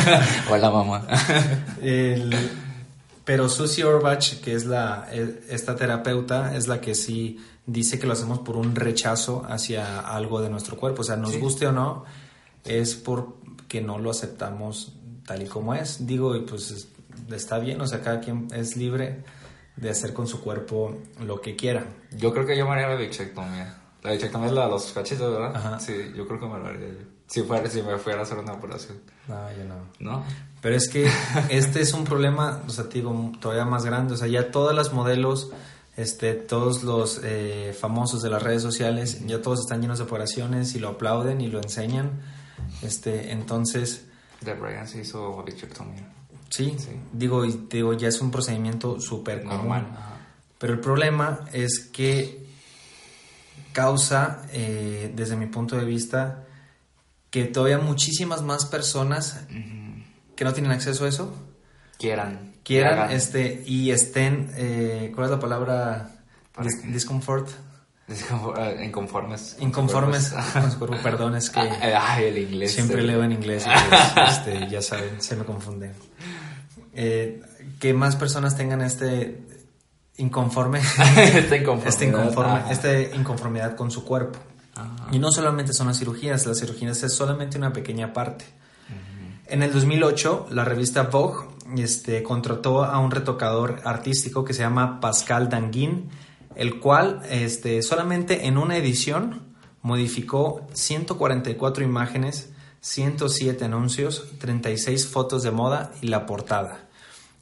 Hola 0.50 0.70
mamá. 0.70 1.06
pero 3.24 3.48
Susie 3.48 3.84
Orbach, 3.84 4.40
que 4.42 4.52
es 4.52 4.66
la, 4.66 5.08
e, 5.10 5.44
esta 5.48 5.74
terapeuta, 5.74 6.54
es 6.54 6.68
la 6.68 6.82
que 6.82 6.94
sí 6.94 7.38
dice 7.64 7.98
que 7.98 8.06
lo 8.06 8.12
hacemos 8.12 8.40
por 8.40 8.58
un 8.58 8.76
rechazo 8.76 9.46
hacia 9.48 10.00
algo 10.00 10.42
de 10.42 10.50
nuestro 10.50 10.76
cuerpo, 10.76 11.00
o 11.00 11.04
sea, 11.04 11.16
nos 11.16 11.38
guste 11.38 11.66
o 11.66 11.72
no, 11.72 12.04
es 12.62 12.94
porque 12.94 13.80
no 13.80 13.98
lo 13.98 14.10
aceptamos 14.10 14.92
tal 15.26 15.42
y 15.42 15.46
como 15.46 15.74
es. 15.74 16.06
Digo, 16.06 16.36
y 16.36 16.40
pues 16.40 16.88
está 17.32 17.58
bien, 17.58 17.80
o 17.80 17.86
sea, 17.86 18.02
cada 18.02 18.20
quien 18.20 18.48
es 18.52 18.76
libre 18.76 19.24
de 19.76 19.90
hacer 19.90 20.12
con 20.12 20.26
su 20.26 20.40
cuerpo 20.40 20.96
lo 21.24 21.40
que 21.40 21.56
quiera. 21.56 21.86
Yo 22.16 22.32
creo 22.32 22.46
que 22.46 22.56
yo 22.56 22.66
me 22.66 22.72
haría 22.72 22.88
la 22.88 22.96
bichectomía. 22.96 23.76
La 24.02 24.12
bichectomía 24.12 24.48
es 24.48 24.54
la 24.54 24.64
de 24.66 24.70
los 24.70 24.92
cachitos, 24.92 25.32
¿verdad? 25.32 25.56
Ajá. 25.56 25.80
Sí, 25.80 26.12
yo 26.14 26.26
creo 26.26 26.38
que 26.38 26.46
me 26.46 26.58
lo 26.58 26.66
haría 26.66 26.88
yo. 26.88 27.14
Si, 27.26 27.42
fuera, 27.42 27.68
si 27.70 27.82
me 27.82 27.96
fuera 27.98 28.20
a 28.20 28.22
hacer 28.22 28.38
una 28.38 28.52
operación. 28.52 28.98
No, 29.28 29.50
yo 29.52 29.64
no. 29.64 29.74
¿No? 29.98 30.24
Pero 30.60 30.76
es 30.76 30.88
que 30.88 31.08
este 31.48 31.80
es 31.80 31.92
un 31.94 32.04
problema, 32.04 32.62
o 32.66 32.70
sea, 32.70 32.84
digo, 32.84 33.32
todavía 33.40 33.64
más 33.64 33.84
grande. 33.84 34.14
O 34.14 34.16
sea, 34.16 34.28
ya 34.28 34.50
todas 34.50 34.76
las 34.76 34.92
modelos, 34.92 35.50
este, 35.96 36.34
todos 36.34 36.82
los 36.82 37.20
eh, 37.24 37.74
famosos 37.78 38.22
de 38.22 38.30
las 38.30 38.42
redes 38.42 38.62
sociales, 38.62 39.26
ya 39.26 39.40
todos 39.40 39.60
están 39.60 39.80
llenos 39.80 39.98
de 39.98 40.04
operaciones 40.04 40.74
y 40.74 40.78
lo 40.78 40.90
aplauden 40.90 41.40
y 41.40 41.48
lo 41.48 41.60
enseñan. 41.60 42.20
Este, 42.82 43.32
entonces 43.32 44.04
de 44.40 44.54
Brian 44.54 44.86
se 44.86 45.00
hizo 45.00 45.42
bichectomía. 45.42 46.08
Sí, 46.50 46.76
sí, 46.78 46.90
digo, 47.12 47.44
digo, 47.44 47.94
ya 47.94 48.08
es 48.08 48.20
un 48.20 48.30
procedimiento 48.30 49.00
súper 49.00 49.44
normal. 49.44 49.86
Pero 50.58 50.72
el 50.72 50.80
problema 50.80 51.40
es 51.52 51.90
que 51.92 52.46
causa, 53.72 54.46
eh, 54.52 55.12
desde 55.14 55.36
mi 55.36 55.46
punto 55.46 55.76
de 55.76 55.84
vista, 55.84 56.44
que 57.30 57.46
todavía 57.46 57.78
muchísimas 57.78 58.42
más 58.42 58.64
personas 58.66 59.40
que 60.36 60.44
no 60.44 60.52
tienen 60.52 60.70
acceso 60.70 61.04
a 61.04 61.08
eso 61.08 61.34
quieran 61.98 62.52
quieran 62.62 63.10
este 63.10 63.64
y 63.66 63.90
estén 63.90 64.52
eh, 64.54 65.10
¿cuál 65.14 65.26
es 65.26 65.30
la 65.32 65.40
palabra? 65.40 66.10
discomfort 66.84 67.48
eh, 68.08 68.84
inconformes. 68.84 69.56
Inconformes 69.60 70.34
Perdón, 71.02 71.36
es 71.36 71.50
que. 71.50 71.60
Ah, 71.96 72.20
el 72.20 72.38
inglés. 72.38 72.72
Siempre 72.72 73.02
leo 73.02 73.22
en 73.22 73.32
inglés. 73.32 73.64
Pues, 73.64 74.28
este, 74.38 74.68
ya 74.68 74.82
saben, 74.82 75.20
se 75.20 75.36
me 75.36 75.44
confunde. 75.44 75.92
Eh, 76.92 77.42
que 77.80 77.94
más 77.94 78.16
personas 78.16 78.56
tengan 78.56 78.82
este 78.82 79.42
inconforme. 80.16 80.80
esta 81.16 81.56
inconformidad. 81.56 81.88
Este 81.88 82.04
inconforme, 82.06 82.62
esta 82.70 83.00
inconformidad 83.16 83.76
con 83.76 83.90
su 83.90 84.04
cuerpo. 84.04 84.38
Y 85.12 85.20
no 85.20 85.30
solamente 85.30 85.72
son 85.72 85.86
las 85.86 85.98
cirugías, 85.98 86.46
las 86.46 86.58
cirugías 86.58 87.00
es 87.04 87.12
solamente 87.14 87.58
una 87.58 87.72
pequeña 87.72 88.12
parte. 88.12 88.44
En 89.46 89.62
el 89.62 89.72
2008, 89.72 90.48
la 90.50 90.64
revista 90.64 91.02
Vogue 91.04 91.46
este, 91.76 92.22
contrató 92.22 92.82
a 92.82 92.98
un 92.98 93.10
retocador 93.10 93.80
artístico 93.84 94.44
que 94.44 94.52
se 94.52 94.60
llama 94.62 95.00
Pascal 95.00 95.48
Danguin 95.48 96.10
el 96.56 96.80
cual 96.80 97.22
este, 97.30 97.82
solamente 97.82 98.46
en 98.46 98.58
una 98.58 98.76
edición 98.76 99.54
modificó 99.82 100.66
144 100.72 101.84
imágenes, 101.84 102.50
107 102.80 103.64
anuncios, 103.64 104.26
36 104.38 105.06
fotos 105.08 105.42
de 105.42 105.50
moda 105.50 105.92
y 106.00 106.08
la 106.08 106.26
portada. 106.26 106.88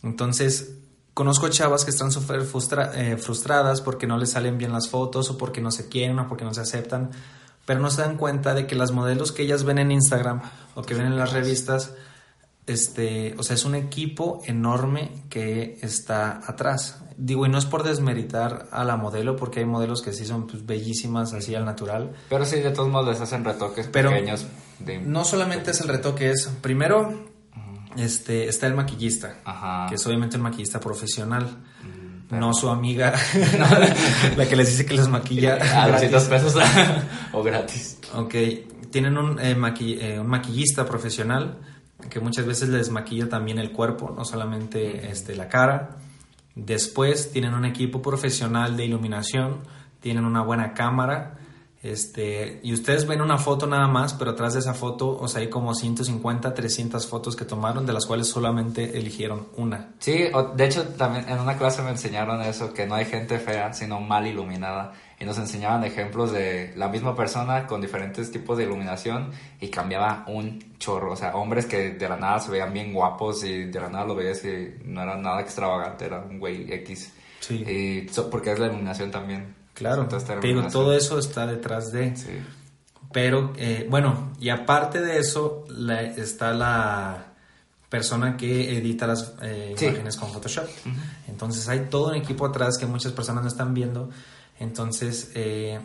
Entonces, 0.03 0.75
conozco 1.15 1.49
chavas 1.49 1.85
que 1.85 1.91
están 1.91 2.11
súper 2.11 2.41
eh, 2.41 3.17
frustradas 3.17 3.81
porque 3.81 4.07
no 4.07 4.19
les 4.19 4.31
salen 4.31 4.59
bien 4.59 4.73
las 4.73 4.89
fotos 4.89 5.31
o 5.31 5.39
porque 5.39 5.61
no 5.61 5.71
se 5.71 5.89
quieren 5.89 6.19
o 6.19 6.29
porque 6.29 6.45
no 6.45 6.55
se 6.55 6.63
aceptan, 6.63 7.11
pero 7.65 7.81
no 7.81 7.91
se 7.91 8.03
dan 8.03 8.17
cuenta 8.17 8.55
de 8.55 8.67
que 8.67 8.75
las 8.75 8.93
modelos 8.93 9.33
que 9.33 9.43
ellas 9.43 9.65
ven 9.65 9.79
en 9.79 9.93
Instagram 9.93 10.43
o 10.75 10.83
que 10.83 10.95
ven 10.95 11.07
en 11.07 11.17
las 11.17 11.33
revistas, 11.33 11.95
este, 12.67 13.35
o 13.39 13.43
sea, 13.43 13.55
es 13.55 13.65
un 13.65 13.75
equipo 13.75 14.41
enorme 14.47 15.25
que 15.29 15.79
está 15.83 16.41
atrás. 16.47 17.03
Digo, 17.17 17.45
y 17.47 17.49
no 17.49 17.59
es 17.59 17.67
por 17.67 17.83
desmeritar 17.83 18.69
a 18.71 18.85
la 18.85 18.97
modelo, 18.97 19.37
porque 19.37 19.61
hay 19.61 19.67
modelos 19.67 20.03
que 20.03 20.13
sí 20.13 20.25
son 20.25 20.47
pues, 20.47 20.65
bellísimas 20.65 21.33
así 21.35 21.55
al 21.55 21.65
natural. 21.65 22.13
Pero 22.29 22.45
sí, 22.45 22.61
de 22.61 22.71
todos 22.71 22.89
modos 22.89 23.09
les 23.09 23.21
hacen 23.21 23.45
retoques 23.45 23.89
pequeños. 23.89 24.47
No 25.05 25.25
solamente 25.25 25.73
es 25.73 25.81
el 25.81 25.89
retoque, 25.89 26.31
es 26.31 26.49
primero 26.61 27.33
este, 27.97 28.49
está 28.49 28.67
el 28.67 28.75
maquillista, 28.75 29.37
que 29.89 29.97
es 29.97 30.07
obviamente 30.07 30.37
un 30.37 30.43
maquillista 30.43 30.81
profesional. 30.81 31.49
No 32.31 32.55
su 32.55 32.71
amiga, 32.71 33.13
la 34.37 34.49
que 34.49 34.57
les 34.57 34.69
dice 34.69 34.87
que 34.87 34.95
les 34.95 35.07
maquilla. 35.07 35.59
A 35.83 35.91
200 35.91 36.25
pesos 36.25 36.55
o 37.33 37.43
gratis. 37.43 37.99
Ok, 38.15 38.35
tienen 38.91 39.19
un, 39.19 39.39
eh, 39.39 39.55
eh, 39.81 40.19
un 40.19 40.27
maquillista 40.27 40.87
profesional 40.87 41.59
que 42.09 42.21
muchas 42.21 42.47
veces 42.47 42.69
les 42.69 42.91
maquilla 42.91 43.29
también 43.29 43.59
el 43.59 43.73
cuerpo, 43.73 44.13
no 44.17 44.25
solamente 44.25 45.11
este, 45.11 45.35
la 45.35 45.49
cara. 45.49 45.97
Después 46.55 47.33
tienen 47.33 47.55
un 47.55 47.65
equipo 47.65 48.03
profesional 48.03 48.77
de 48.77 48.85
iluminación, 48.85 49.61
tienen 50.01 50.25
una 50.25 50.43
buena 50.43 50.75
cámara. 50.75 51.39
Este, 51.83 52.61
y 52.63 52.73
ustedes 52.73 53.09
ven 53.09 53.21
una 53.21 53.39
foto 53.39 53.67
nada 53.67 53.89
más, 53.89 54.15
pero 54.15 54.33
atrás 54.33 54.53
de 54.53 54.61
esa 54.61 54.73
foto, 54.73 55.19
o 55.19 55.27
sea, 55.27 55.41
hay 55.41 55.51
como 55.51 55.75
150, 55.75 56.55
300 56.55 57.07
fotos 57.09 57.35
que 57.35 57.45
tomaron, 57.45 57.87
de 57.87 57.93
las 57.93 58.07
cuales 58.07 58.29
solamente 58.29 58.99
eligieron 58.99 59.49
una. 59.57 59.95
Sí, 59.99 60.27
de 60.55 60.65
hecho, 60.65 60.85
también 60.91 61.29
en 61.29 61.41
una 61.41 61.57
clase 61.57 61.83
me 61.83 61.91
enseñaron 61.91 62.41
eso, 62.43 62.73
que 62.73 62.87
no 62.87 62.95
hay 62.95 63.07
gente 63.07 63.39
fea, 63.41 63.73
sino 63.73 64.01
mal 64.01 64.27
iluminada 64.27 64.93
y 65.23 65.25
nos 65.25 65.39
enseñaban 65.39 65.85
ejemplos 65.85 66.33
de 66.33 66.73
la 66.75 66.89
misma 66.89 67.15
persona 67.15 67.65
con 67.69 67.81
diferentes 67.81 68.33
tipos 68.33 68.59
de 68.59 68.65
iluminación 68.65 69.31
y 69.61 69.69
cambiaba 69.69 70.25
un 70.27 70.77
chorro, 70.79 71.13
o 71.13 71.17
sea, 71.17 71.37
hombres 71.37 71.67
que 71.67 71.91
de 71.91 72.09
la 72.09 72.17
nada 72.17 72.41
se 72.41 72.51
veían 72.51 72.73
bien 72.73 72.93
guapos 72.93 73.45
y 73.45 73.67
de 73.67 73.81
la 73.81 73.89
nada 73.89 74.05
lo 74.05 74.17
veías 74.17 74.45
y 74.45 74.75
no 74.85 75.01
era 75.01 75.17
nada 75.17 75.41
extravagante, 75.41 76.07
era 76.07 76.19
un 76.19 76.41
güey 76.41 76.73
X. 76.73 77.13
Sí. 77.39 77.55
Y 77.55 78.11
porque 78.33 78.51
es 78.51 78.59
la 78.59 78.67
iluminación 78.67 79.13
también. 79.13 79.55
Claro, 79.75 80.09
pero 80.41 80.67
todo 80.67 80.93
eso 80.93 81.21
está 81.21 81.47
detrás 81.47 81.93
de... 81.93 82.17
Sí. 82.17 82.43
Pero, 83.13 83.53
eh, 83.57 83.87
bueno, 83.89 84.33
y 84.41 84.49
aparte 84.49 85.01
de 85.01 85.21
eso, 85.21 85.67
está 86.17 86.53
la 86.53 87.35
persona 87.89 88.37
que 88.37 88.77
edita 88.77 89.07
las 89.07 89.35
eh, 89.43 89.77
imágenes 89.81 90.17
con 90.17 90.33
Photoshop. 90.33 90.67
Entonces 91.29 91.69
hay 91.69 91.87
todo 91.91 92.09
un 92.09 92.17
equipo 92.17 92.45
atrás 92.45 92.77
que 92.77 92.87
muchas 92.87 93.13
personas 93.13 93.43
no 93.43 93.49
están 93.49 93.73
viendo 93.73 94.11
entonces, 94.59 95.31
eh, 95.35 95.81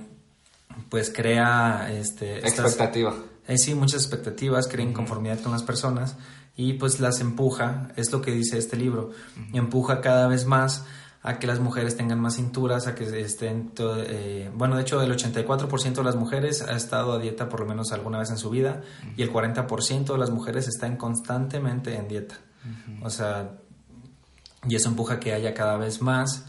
pues 0.89 1.09
crea... 1.09 1.91
Este, 1.91 2.39
Expectativa. 2.39 3.15
Eh, 3.47 3.57
sí, 3.57 3.74
muchas 3.75 4.01
expectativas, 4.01 4.67
crea 4.67 4.86
inconformidad 4.86 5.39
con 5.39 5.51
las 5.51 5.63
personas 5.63 6.15
y 6.55 6.74
pues 6.74 7.00
las 7.00 7.21
empuja, 7.21 7.89
es 7.95 8.12
lo 8.12 8.21
que 8.21 8.31
dice 8.31 8.57
este 8.57 8.75
libro, 8.75 9.12
empuja 9.53 10.01
cada 10.01 10.27
vez 10.27 10.45
más 10.45 10.86
a 11.21 11.39
que 11.39 11.47
las 11.47 11.59
mujeres 11.59 11.95
tengan 11.95 12.19
más 12.19 12.36
cinturas, 12.36 12.88
a 12.88 12.95
que 12.95 13.03
estén, 13.21 13.71
eh, 13.79 14.50
bueno, 14.53 14.75
de 14.75 14.81
hecho 14.81 15.01
el 15.01 15.12
84% 15.12 15.93
de 15.93 16.03
las 16.03 16.15
mujeres 16.15 16.62
ha 16.62 16.75
estado 16.75 17.13
a 17.13 17.19
dieta 17.19 17.47
por 17.47 17.62
lo 17.62 17.65
menos 17.65 17.91
alguna 17.91 18.17
vez 18.17 18.31
en 18.31 18.38
su 18.38 18.50
vida 18.50 18.81
y 19.15 19.21
el 19.21 19.31
40% 19.31 20.13
de 20.13 20.17
las 20.17 20.29
mujeres 20.29 20.67
están 20.67 20.97
constantemente 20.97 21.95
en 21.95 22.07
dieta. 22.07 22.36
O 23.01 23.09
sea, 23.09 23.57
y 24.67 24.75
eso 24.75 24.89
empuja 24.89 25.15
a 25.15 25.19
que 25.19 25.33
haya 25.33 25.53
cada 25.53 25.77
vez 25.77 26.01
más 26.01 26.45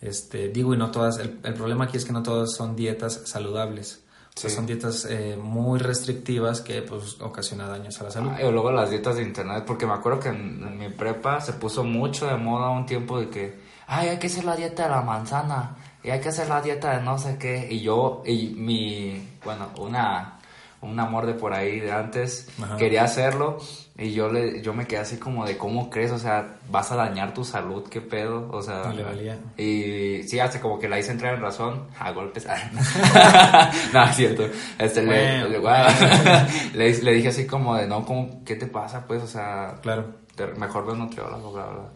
este, 0.00 0.48
digo, 0.48 0.74
y 0.74 0.76
no 0.76 0.90
todas, 0.90 1.18
el, 1.18 1.30
problema 1.54 1.84
aquí 1.84 1.96
es 1.96 2.04
que 2.04 2.12
no 2.12 2.22
todas 2.22 2.54
son 2.54 2.76
dietas 2.76 3.22
saludables. 3.24 4.02
son 4.34 4.66
dietas 4.66 5.06
eh, 5.08 5.38
muy 5.40 5.78
restrictivas 5.78 6.60
que 6.60 6.82
pues 6.82 7.20
ocasiona 7.20 7.66
daños 7.66 7.98
a 8.00 8.04
la 8.04 8.10
salud. 8.10 8.30
y 8.38 8.50
luego 8.50 8.70
las 8.70 8.90
dietas 8.90 9.16
de 9.16 9.22
internet, 9.22 9.64
porque 9.66 9.86
me 9.86 9.94
acuerdo 9.94 10.20
que 10.20 10.28
en, 10.28 10.78
mi 10.78 10.90
prepa 10.90 11.40
se 11.40 11.54
puso 11.54 11.84
mucho 11.84 12.26
de 12.26 12.36
moda 12.36 12.70
un 12.70 12.84
tiempo 12.84 13.18
de 13.18 13.30
que, 13.30 13.58
ay, 13.86 14.08
hay 14.08 14.18
que 14.18 14.26
hacer 14.26 14.44
la 14.44 14.56
dieta 14.56 14.84
de 14.84 14.90
la 14.90 15.02
manzana, 15.02 15.76
y 16.02 16.10
hay 16.10 16.20
que 16.20 16.28
hacer 16.28 16.48
la 16.48 16.60
dieta 16.60 16.96
de 16.98 17.02
no 17.02 17.18
sé 17.18 17.38
qué, 17.38 17.66
y 17.70 17.80
yo, 17.80 18.22
y 18.26 18.48
mi, 18.48 19.26
bueno, 19.44 19.70
una, 19.78 20.38
un 20.82 21.00
amor 21.00 21.26
de 21.26 21.34
por 21.34 21.54
ahí 21.54 21.80
de 21.80 21.92
antes, 21.92 22.48
quería 22.78 23.04
hacerlo, 23.04 23.58
y 23.98 24.12
yo 24.12 24.30
le, 24.30 24.60
yo 24.60 24.74
me 24.74 24.86
quedé 24.86 25.00
así 25.00 25.16
como 25.16 25.46
de 25.46 25.56
cómo 25.56 25.88
crees, 25.88 26.12
o 26.12 26.18
sea, 26.18 26.58
vas 26.70 26.92
a 26.92 26.96
dañar 26.96 27.32
tu 27.32 27.44
salud, 27.44 27.88
qué 27.88 28.02
pedo, 28.02 28.46
o 28.52 28.60
sea. 28.60 28.92
le 28.92 29.02
valía. 29.02 29.38
Y 29.56 30.22
sí, 30.24 30.38
hace 30.38 30.60
como 30.60 30.78
que 30.78 30.86
la 30.86 30.98
hice 30.98 31.12
entrar 31.12 31.34
en 31.34 31.40
razón, 31.40 31.86
a 31.98 32.10
golpes. 32.12 32.46
no, 33.94 34.04
es 34.04 34.16
cierto. 34.16 34.50
Este, 34.78 35.02
le, 36.74 37.02
le, 37.02 37.12
dije 37.14 37.28
así 37.28 37.46
como 37.46 37.74
de, 37.74 37.86
no, 37.86 38.04
como, 38.04 38.44
¿qué 38.44 38.56
te 38.56 38.66
pasa? 38.66 39.06
Pues, 39.06 39.22
o 39.22 39.26
sea. 39.26 39.78
Claro. 39.80 40.12
mejor 40.58 40.84
ve 40.84 40.92
un 40.92 40.98
nutriólogo, 40.98 41.52
bla, 41.52 41.66
bla. 41.66 41.88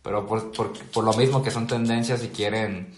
Pero 0.00 0.26
por, 0.26 0.52
por, 0.52 0.72
por 0.72 1.02
lo 1.02 1.12
mismo 1.14 1.42
que 1.42 1.50
son 1.50 1.66
tendencias 1.66 2.22
y 2.22 2.28
quieren, 2.28 2.94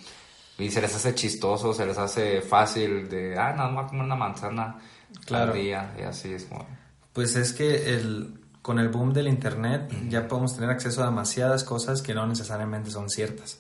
y 0.59 0.71
se 0.71 0.83
les 0.83 0.95
hace 0.95 1.15
chistoso, 1.15 1.73
se 1.73 1.87
les 1.87 1.97
hace 1.97 2.43
fácil 2.43 3.09
de, 3.09 3.39
ah, 3.39 3.55
no, 3.57 3.73
voy 3.73 3.85
a 3.85 3.87
comer 3.87 4.05
una 4.05 4.17
manzana 4.17 4.79
claro. 5.25 5.53
al 5.53 5.59
día, 5.59 5.95
y 5.99 6.03
así 6.03 6.35
es 6.35 6.45
como. 6.45 6.67
Pues 7.15 7.35
es 7.37 7.55
que 7.55 7.95
el, 7.95 8.35
con 8.63 8.79
el 8.79 8.89
boom 8.89 9.13
del 9.13 9.29
Internet 9.29 9.91
ya 10.09 10.29
podemos 10.29 10.55
tener 10.55 10.71
acceso 10.71 11.03
a 11.03 11.07
demasiadas 11.07 11.65
cosas 11.65 12.03
que 12.03 12.15
no 12.15 12.27
necesariamente 12.27 12.91
son 12.91 13.09
ciertas. 13.09 13.59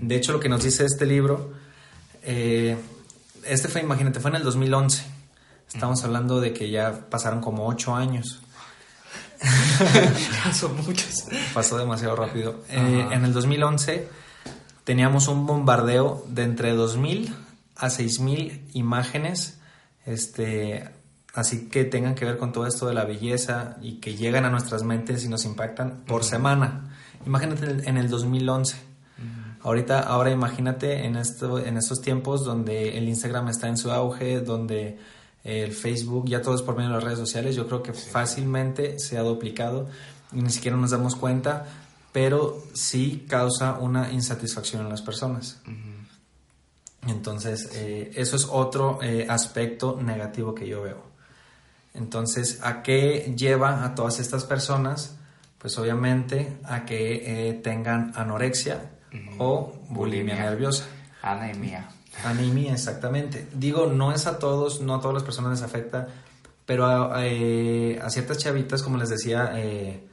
De 0.00 0.16
hecho, 0.16 0.32
lo 0.32 0.40
que 0.40 0.48
nos 0.48 0.64
dice 0.64 0.84
este 0.84 1.04
libro, 1.04 1.52
eh, 2.22 2.76
este 3.44 3.68
fue, 3.68 3.82
imagínate, 3.82 4.20
fue 4.20 4.30
en 4.30 4.36
el 4.36 4.42
2011. 4.42 5.04
Estamos 5.72 6.02
hablando 6.04 6.40
de 6.40 6.54
que 6.54 6.70
ya 6.70 7.08
pasaron 7.10 7.40
como 7.40 7.66
ocho 7.66 7.94
años. 7.94 8.40
son 10.54 10.76
muchos. 10.76 11.26
Pasó 11.52 11.76
demasiado 11.76 12.16
rápido. 12.16 12.62
Eh, 12.70 13.06
en 13.10 13.24
el 13.24 13.32
2011 13.32 14.08
teníamos 14.84 15.28
un 15.28 15.46
bombardeo 15.46 16.24
de 16.28 16.44
entre 16.44 16.74
2.000 16.74 17.34
a 17.76 17.88
6.000 17.88 18.62
imágenes 18.72 19.58
este, 20.06 20.88
así 21.38 21.68
que 21.68 21.84
tengan 21.84 22.16
que 22.16 22.24
ver 22.24 22.36
con 22.36 22.52
todo 22.52 22.66
esto 22.66 22.86
de 22.88 22.94
la 22.94 23.04
belleza 23.04 23.76
y 23.80 24.00
que 24.00 24.16
llegan 24.16 24.44
a 24.44 24.50
nuestras 24.50 24.82
mentes 24.82 25.24
y 25.24 25.28
nos 25.28 25.44
impactan 25.44 26.02
por 26.04 26.24
semana. 26.24 26.96
Imagínate 27.26 27.88
en 27.88 27.96
el 27.96 28.10
2011. 28.10 28.76
Ahorita, 29.62 30.00
ahora 30.00 30.30
imagínate 30.30 31.04
en, 31.04 31.16
esto, 31.16 31.58
en 31.58 31.76
estos 31.76 32.00
tiempos 32.00 32.44
donde 32.44 32.98
el 32.98 33.08
Instagram 33.08 33.48
está 33.48 33.68
en 33.68 33.76
su 33.76 33.92
auge, 33.92 34.40
donde 34.40 34.98
el 35.44 35.72
Facebook, 35.72 36.28
ya 36.28 36.42
todo 36.42 36.56
es 36.56 36.62
por 36.62 36.74
medio 36.76 36.88
de 36.90 36.96
las 36.96 37.04
redes 37.04 37.18
sociales, 37.20 37.54
yo 37.54 37.66
creo 37.66 37.82
que 37.84 37.92
fácilmente 37.92 38.98
se 38.98 39.16
ha 39.16 39.22
duplicado 39.22 39.88
y 40.32 40.42
ni 40.42 40.50
siquiera 40.50 40.76
nos 40.76 40.90
damos 40.90 41.14
cuenta, 41.14 41.66
pero 42.12 42.64
sí 42.72 43.26
causa 43.28 43.78
una 43.78 44.12
insatisfacción 44.12 44.82
en 44.82 44.88
las 44.88 45.02
personas. 45.02 45.60
Entonces, 47.06 47.70
eh, 47.74 48.10
eso 48.16 48.34
es 48.34 48.48
otro 48.50 48.98
eh, 49.02 49.26
aspecto 49.28 50.00
negativo 50.02 50.52
que 50.54 50.66
yo 50.66 50.82
veo. 50.82 51.17
Entonces, 51.98 52.60
¿a 52.62 52.82
qué 52.82 53.34
lleva 53.36 53.84
a 53.84 53.94
todas 53.94 54.20
estas 54.20 54.44
personas? 54.44 55.16
Pues 55.58 55.76
obviamente 55.78 56.56
a 56.64 56.84
que 56.84 57.48
eh, 57.48 57.54
tengan 57.54 58.12
anorexia 58.14 58.90
o 59.38 59.74
bulimia, 59.88 60.36
nerviosa. 60.36 60.84
Anemia. 61.22 61.88
Anemia, 62.24 62.72
exactamente. 62.72 63.48
Digo, 63.52 63.86
no 63.86 64.12
es 64.12 64.26
a 64.26 64.38
todos, 64.38 64.80
no 64.80 64.94
a 64.94 65.00
todas 65.00 65.14
las 65.14 65.22
personas 65.24 65.52
les 65.52 65.62
afecta, 65.62 66.06
pero 66.64 66.86
a, 66.86 67.26
eh, 67.26 68.00
ciertas 68.08 68.38
chavitas, 68.38 68.82
como 68.82 68.96
les 68.98 69.08
decía, 69.08 69.52
eh, 69.56 70.06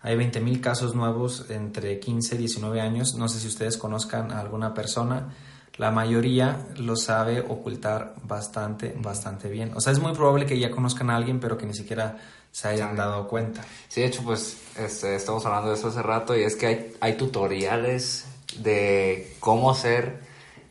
hay 0.00 0.16
20.000 0.16 0.60
casos 0.60 0.94
nuevos 0.94 1.46
entre 1.48 1.98
15 1.98 2.34
y 2.34 2.38
19 2.38 2.80
años. 2.80 3.14
No 3.14 3.28
sé 3.28 3.40
si 3.40 3.46
ustedes 3.46 3.78
conozcan 3.78 4.32
a 4.32 4.40
alguna 4.40 4.74
persona 4.74 5.28
la 5.76 5.90
mayoría 5.90 6.66
lo 6.76 6.96
sabe 6.96 7.40
ocultar 7.40 8.14
bastante, 8.22 8.94
bastante 8.96 9.48
bien. 9.48 9.72
O 9.74 9.80
sea, 9.80 9.92
es 9.92 10.00
muy 10.00 10.12
probable 10.12 10.46
que 10.46 10.58
ya 10.58 10.70
conozcan 10.70 11.10
a 11.10 11.16
alguien, 11.16 11.40
pero 11.40 11.56
que 11.56 11.66
ni 11.66 11.74
siquiera 11.74 12.18
se 12.50 12.68
hayan 12.68 12.94
dado 12.94 13.26
cuenta. 13.26 13.64
Sí, 13.88 14.02
de 14.02 14.08
hecho, 14.08 14.22
pues 14.22 14.58
este, 14.76 15.16
estamos 15.16 15.44
hablando 15.46 15.70
de 15.70 15.76
eso 15.76 15.88
hace 15.88 16.02
rato 16.02 16.36
y 16.36 16.42
es 16.42 16.56
que 16.56 16.66
hay, 16.66 16.92
hay 17.00 17.16
tutoriales 17.16 18.26
de 18.58 19.34
cómo 19.40 19.74
ser, 19.74 20.20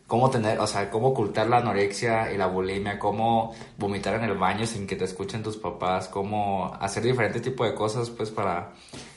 cómo 0.05 0.29
tener, 0.29 0.60
o 0.60 0.67
sea, 0.67 0.91
cómo 0.91 1.08
ocultar 1.08 1.50
la 1.50 1.58
anorexia 1.58 2.31
y 2.31 2.38
la 2.38 2.46
bulimia, 2.46 3.00
cómo 3.00 3.55
vomitar 3.79 4.13
en 4.13 4.25
el 4.25 4.38
baño 4.38 4.67
sin 4.67 4.86
que 4.86 4.96
te 4.96 5.05
escuchen 5.05 5.41
tus 5.41 5.58
papás, 5.58 6.08
cómo 6.08 6.77
hacer 6.79 7.01
diferentes 7.01 7.41
tipos 7.41 7.67
de 7.67 7.74
cosas, 7.74 8.12
pues, 8.12 8.29
para 8.29 8.74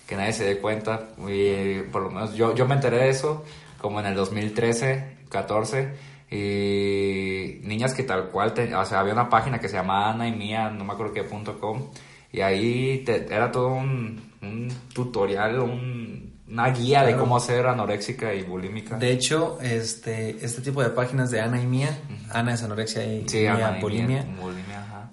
que 0.06 0.16
nadie 0.16 0.32
se 0.32 0.44
dé 0.44 0.58
cuenta. 0.58 1.08
Y 1.28 1.82
por 1.92 2.04
lo 2.04 2.10
menos 2.10 2.34
yo, 2.34 2.54
yo 2.54 2.66
me 2.66 2.74
enteré 2.74 2.96
de 3.00 3.10
eso 3.10 3.44
como 3.84 4.00
en 4.00 4.06
el 4.06 4.14
2013 4.14 5.26
14 5.28 5.92
y 6.30 7.60
niñas 7.64 7.92
que 7.92 8.02
tal 8.02 8.30
cual, 8.30 8.54
o 8.74 8.84
sea, 8.86 9.00
había 9.00 9.12
una 9.12 9.28
página 9.28 9.58
que 9.58 9.68
se 9.68 9.76
llamaba 9.76 10.10
Ana 10.10 10.26
y 10.26 10.32
Mía, 10.32 10.70
no 10.70 10.86
me 10.86 10.94
acuerdo 10.94 11.12
qué 11.12 11.22
punto 11.22 11.60
com, 11.60 11.90
y 12.32 12.40
ahí 12.40 13.04
era 13.06 13.52
todo 13.52 13.74
un, 13.74 14.32
un 14.40 14.72
tutorial, 14.94 15.60
un, 15.60 16.32
una 16.48 16.70
guía 16.70 17.04
de 17.04 17.14
cómo 17.14 17.38
ser 17.38 17.66
anoréxica 17.66 18.32
y 18.32 18.42
bulímica. 18.42 18.96
De 18.96 19.12
hecho, 19.12 19.58
este, 19.60 20.42
este 20.42 20.62
tipo 20.62 20.82
de 20.82 20.88
páginas 20.88 21.30
de 21.30 21.42
Ana 21.42 21.60
y 21.60 21.66
Mía, 21.66 21.90
Ana 22.30 22.54
es 22.54 22.62
anorexia 22.62 23.04
y 23.04 23.26
Mía 23.30 23.76
bulimia, 23.82 24.24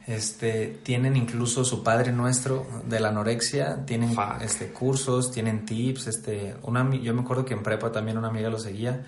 este, 0.07 0.79
tienen 0.83 1.15
incluso 1.15 1.63
su 1.63 1.83
Padre 1.83 2.11
Nuestro 2.11 2.65
de 2.85 2.99
la 2.99 3.09
anorexia, 3.09 3.85
tienen 3.85 4.15
este, 4.41 4.71
cursos, 4.71 5.31
tienen 5.31 5.65
tips, 5.65 6.07
este, 6.07 6.55
una, 6.63 6.89
yo 6.95 7.13
me 7.13 7.21
acuerdo 7.21 7.45
que 7.45 7.53
en 7.53 7.63
prepa 7.63 7.91
también 7.91 8.17
una 8.17 8.29
amiga 8.29 8.49
lo 8.49 8.59
seguía 8.59 9.05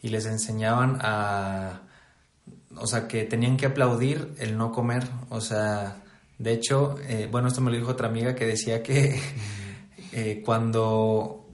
y 0.00 0.08
les 0.08 0.26
enseñaban 0.26 0.98
a, 1.00 1.82
o 2.76 2.86
sea, 2.86 3.06
que 3.06 3.24
tenían 3.24 3.56
que 3.56 3.66
aplaudir 3.66 4.34
el 4.38 4.56
no 4.58 4.72
comer, 4.72 5.04
o 5.30 5.40
sea, 5.40 6.02
de 6.38 6.52
hecho, 6.52 6.96
eh, 7.06 7.28
bueno, 7.30 7.48
esto 7.48 7.60
me 7.60 7.70
lo 7.70 7.76
dijo 7.76 7.92
otra 7.92 8.08
amiga 8.08 8.34
que 8.34 8.46
decía 8.46 8.82
que 8.82 9.20
eh, 10.12 10.42
cuando 10.44 11.46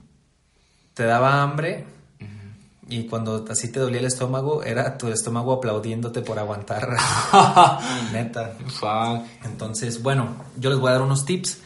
te 0.95 1.03
daba 1.03 1.43
hambre 1.43 1.85
y 2.89 3.05
cuando 3.07 3.45
así 3.49 3.71
te 3.71 3.79
dolía 3.79 3.99
el 3.99 4.05
estómago, 4.05 4.63
era 4.63 4.97
tu 4.97 5.07
estómago 5.07 5.53
aplaudiéndote 5.53 6.21
por 6.21 6.39
aguantar. 6.39 6.89
Neta. 8.11 8.55
Entonces, 9.43 10.01
bueno, 10.01 10.35
yo 10.57 10.69
les 10.69 10.79
voy 10.79 10.89
a 10.89 10.93
dar 10.93 11.01
unos 11.01 11.25
tips 11.25 11.59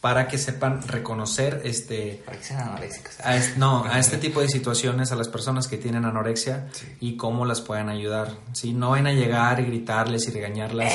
para 0.00 0.28
que 0.28 0.38
sepan 0.38 0.86
reconocer 0.86 1.62
este 1.64 2.22
para 2.24 2.38
que 2.38 2.44
sean 2.44 2.68
anoréxicos 2.68 3.16
no 3.56 3.84
a 3.84 3.98
este 3.98 4.16
tipo 4.18 4.40
de 4.40 4.48
situaciones 4.48 5.10
a 5.10 5.16
las 5.16 5.28
personas 5.28 5.66
que 5.66 5.76
tienen 5.76 6.04
anorexia 6.04 6.68
y 7.00 7.16
cómo 7.16 7.44
las 7.44 7.60
pueden 7.60 7.88
ayudar 7.88 8.36
¿sí? 8.52 8.74
no 8.74 8.90
van 8.90 9.08
a 9.08 9.12
llegar 9.12 9.58
y 9.58 9.64
gritarles 9.64 10.28
y 10.28 10.30
regañarlas. 10.30 10.92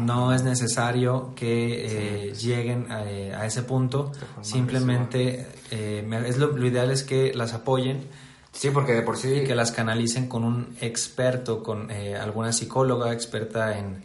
No 0.00 0.34
es 0.34 0.42
necesario 0.42 1.34
que 1.36 2.28
eh, 2.28 2.34
lleguen 2.34 2.88
eh, 2.90 3.32
a, 3.32 3.46
ese 3.46 3.62
punto. 3.62 4.10
Simplemente 4.40 5.46
eh, 5.70 6.04
es 6.26 6.36
lo, 6.38 6.66
ideal 6.66 6.90
es 6.90 7.04
que 7.04 7.32
las 7.32 7.52
apoyen 7.52 8.08
Sí, 8.54 8.70
porque 8.70 8.94
de 8.94 9.02
por 9.02 9.18
sí... 9.18 9.44
Que 9.44 9.54
las 9.54 9.72
canalicen 9.72 10.28
con 10.28 10.44
un 10.44 10.76
experto, 10.80 11.62
con 11.62 11.90
alguna 11.90 12.52
psicóloga 12.52 13.12
experta 13.12 13.78
en 13.78 14.04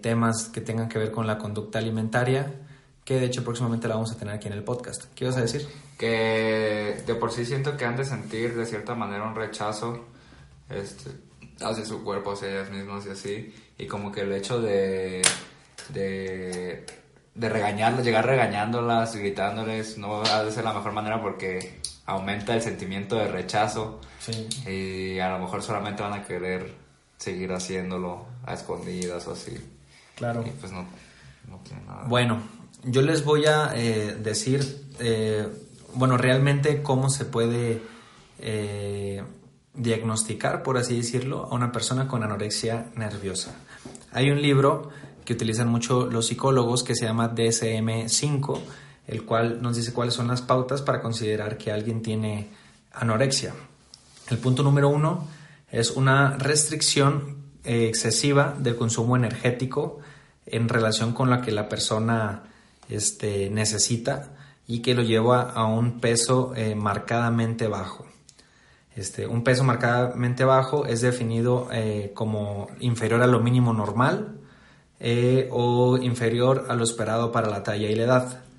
temas 0.00 0.48
que 0.48 0.60
tengan 0.60 0.88
que 0.88 0.98
ver 0.98 1.10
con 1.10 1.26
la 1.26 1.36
conducta 1.36 1.78
alimentaria 1.78 2.54
que 3.10 3.18
de 3.18 3.26
hecho 3.26 3.42
próximamente 3.42 3.88
la 3.88 3.94
vamos 3.94 4.12
a 4.12 4.16
tener 4.16 4.34
aquí 4.34 4.46
en 4.46 4.54
el 4.54 4.62
podcast. 4.62 5.06
¿Qué 5.16 5.24
vas 5.24 5.36
a 5.36 5.40
decir? 5.40 5.66
Que 5.98 7.02
de 7.04 7.14
por 7.16 7.32
sí 7.32 7.44
siento 7.44 7.76
que 7.76 7.84
han 7.84 7.96
de 7.96 8.04
sentir 8.04 8.54
de 8.54 8.64
cierta 8.66 8.94
manera 8.94 9.24
un 9.24 9.34
rechazo 9.34 10.06
este, 10.68 11.10
hacia 11.60 11.84
su 11.84 12.04
cuerpo, 12.04 12.30
hacia 12.30 12.50
ellas 12.50 12.70
mismas 12.70 13.06
y 13.06 13.10
así. 13.10 13.54
Y 13.78 13.88
como 13.88 14.12
que 14.12 14.20
el 14.20 14.32
hecho 14.32 14.60
de, 14.60 15.22
de, 15.88 16.86
de 17.34 17.48
regañarlas, 17.48 18.04
llegar 18.04 18.26
regañándolas, 18.26 19.16
gritándoles, 19.16 19.98
no 19.98 20.22
ha 20.22 20.44
de 20.44 20.52
ser 20.52 20.62
la 20.62 20.72
mejor 20.72 20.92
manera 20.92 21.20
porque 21.20 21.80
aumenta 22.10 22.54
el 22.54 22.62
sentimiento 22.62 23.16
de 23.16 23.28
rechazo. 23.28 24.00
Sí. 24.18 24.48
Y 24.68 25.18
a 25.20 25.30
lo 25.30 25.38
mejor 25.38 25.62
solamente 25.62 26.02
van 26.02 26.12
a 26.12 26.24
querer 26.24 26.74
seguir 27.16 27.52
haciéndolo 27.52 28.26
a 28.44 28.54
escondidas 28.54 29.26
o 29.28 29.32
así. 29.32 29.56
Claro. 30.16 30.44
Y 30.46 30.50
pues 30.50 30.72
no, 30.72 30.86
no 31.48 31.58
tiene 31.64 31.82
nada. 31.84 32.04
Bueno, 32.08 32.42
yo 32.84 33.02
les 33.02 33.24
voy 33.24 33.46
a 33.46 33.72
eh, 33.74 34.16
decir, 34.20 34.86
eh, 34.98 35.46
bueno, 35.94 36.16
realmente 36.16 36.82
cómo 36.82 37.10
se 37.10 37.24
puede 37.24 37.80
eh, 38.38 39.22
diagnosticar, 39.74 40.62
por 40.62 40.78
así 40.78 40.96
decirlo, 40.96 41.48
a 41.50 41.54
una 41.54 41.72
persona 41.72 42.08
con 42.08 42.22
anorexia 42.22 42.86
nerviosa. 42.96 43.54
Hay 44.12 44.30
un 44.30 44.42
libro 44.42 44.90
que 45.24 45.34
utilizan 45.34 45.68
mucho 45.68 46.06
los 46.06 46.26
psicólogos 46.26 46.82
que 46.82 46.94
se 46.94 47.04
llama 47.04 47.34
DSM-5, 47.34 48.58
el 49.10 49.24
cual 49.24 49.60
nos 49.60 49.76
dice 49.76 49.92
cuáles 49.92 50.14
son 50.14 50.28
las 50.28 50.40
pautas 50.40 50.82
para 50.82 51.02
considerar 51.02 51.58
que 51.58 51.72
alguien 51.72 52.00
tiene 52.00 52.48
anorexia. 52.92 53.52
El 54.30 54.38
punto 54.38 54.62
número 54.62 54.88
uno 54.88 55.26
es 55.70 55.90
una 55.90 56.36
restricción 56.38 57.38
excesiva 57.64 58.54
del 58.56 58.76
consumo 58.76 59.16
energético 59.16 59.98
en 60.46 60.68
relación 60.68 61.12
con 61.12 61.28
la 61.28 61.42
que 61.42 61.50
la 61.50 61.68
persona 61.68 62.44
este, 62.88 63.50
necesita 63.50 64.30
y 64.68 64.80
que 64.80 64.94
lo 64.94 65.02
lleva 65.02 65.42
a 65.42 65.66
un 65.66 65.98
peso 66.00 66.52
eh, 66.54 66.76
marcadamente 66.76 67.66
bajo. 67.66 68.06
Este, 68.94 69.26
un 69.26 69.42
peso 69.42 69.64
marcadamente 69.64 70.44
bajo 70.44 70.86
es 70.86 71.00
definido 71.00 71.68
eh, 71.72 72.12
como 72.14 72.68
inferior 72.78 73.22
a 73.22 73.26
lo 73.26 73.40
mínimo 73.40 73.72
normal 73.72 74.38
eh, 75.00 75.48
o 75.50 75.98
inferior 75.98 76.66
a 76.68 76.74
lo 76.74 76.84
esperado 76.84 77.32
para 77.32 77.48
la 77.48 77.64
talla 77.64 77.88
y 77.88 77.94
la 77.96 78.04
edad. 78.04 78.49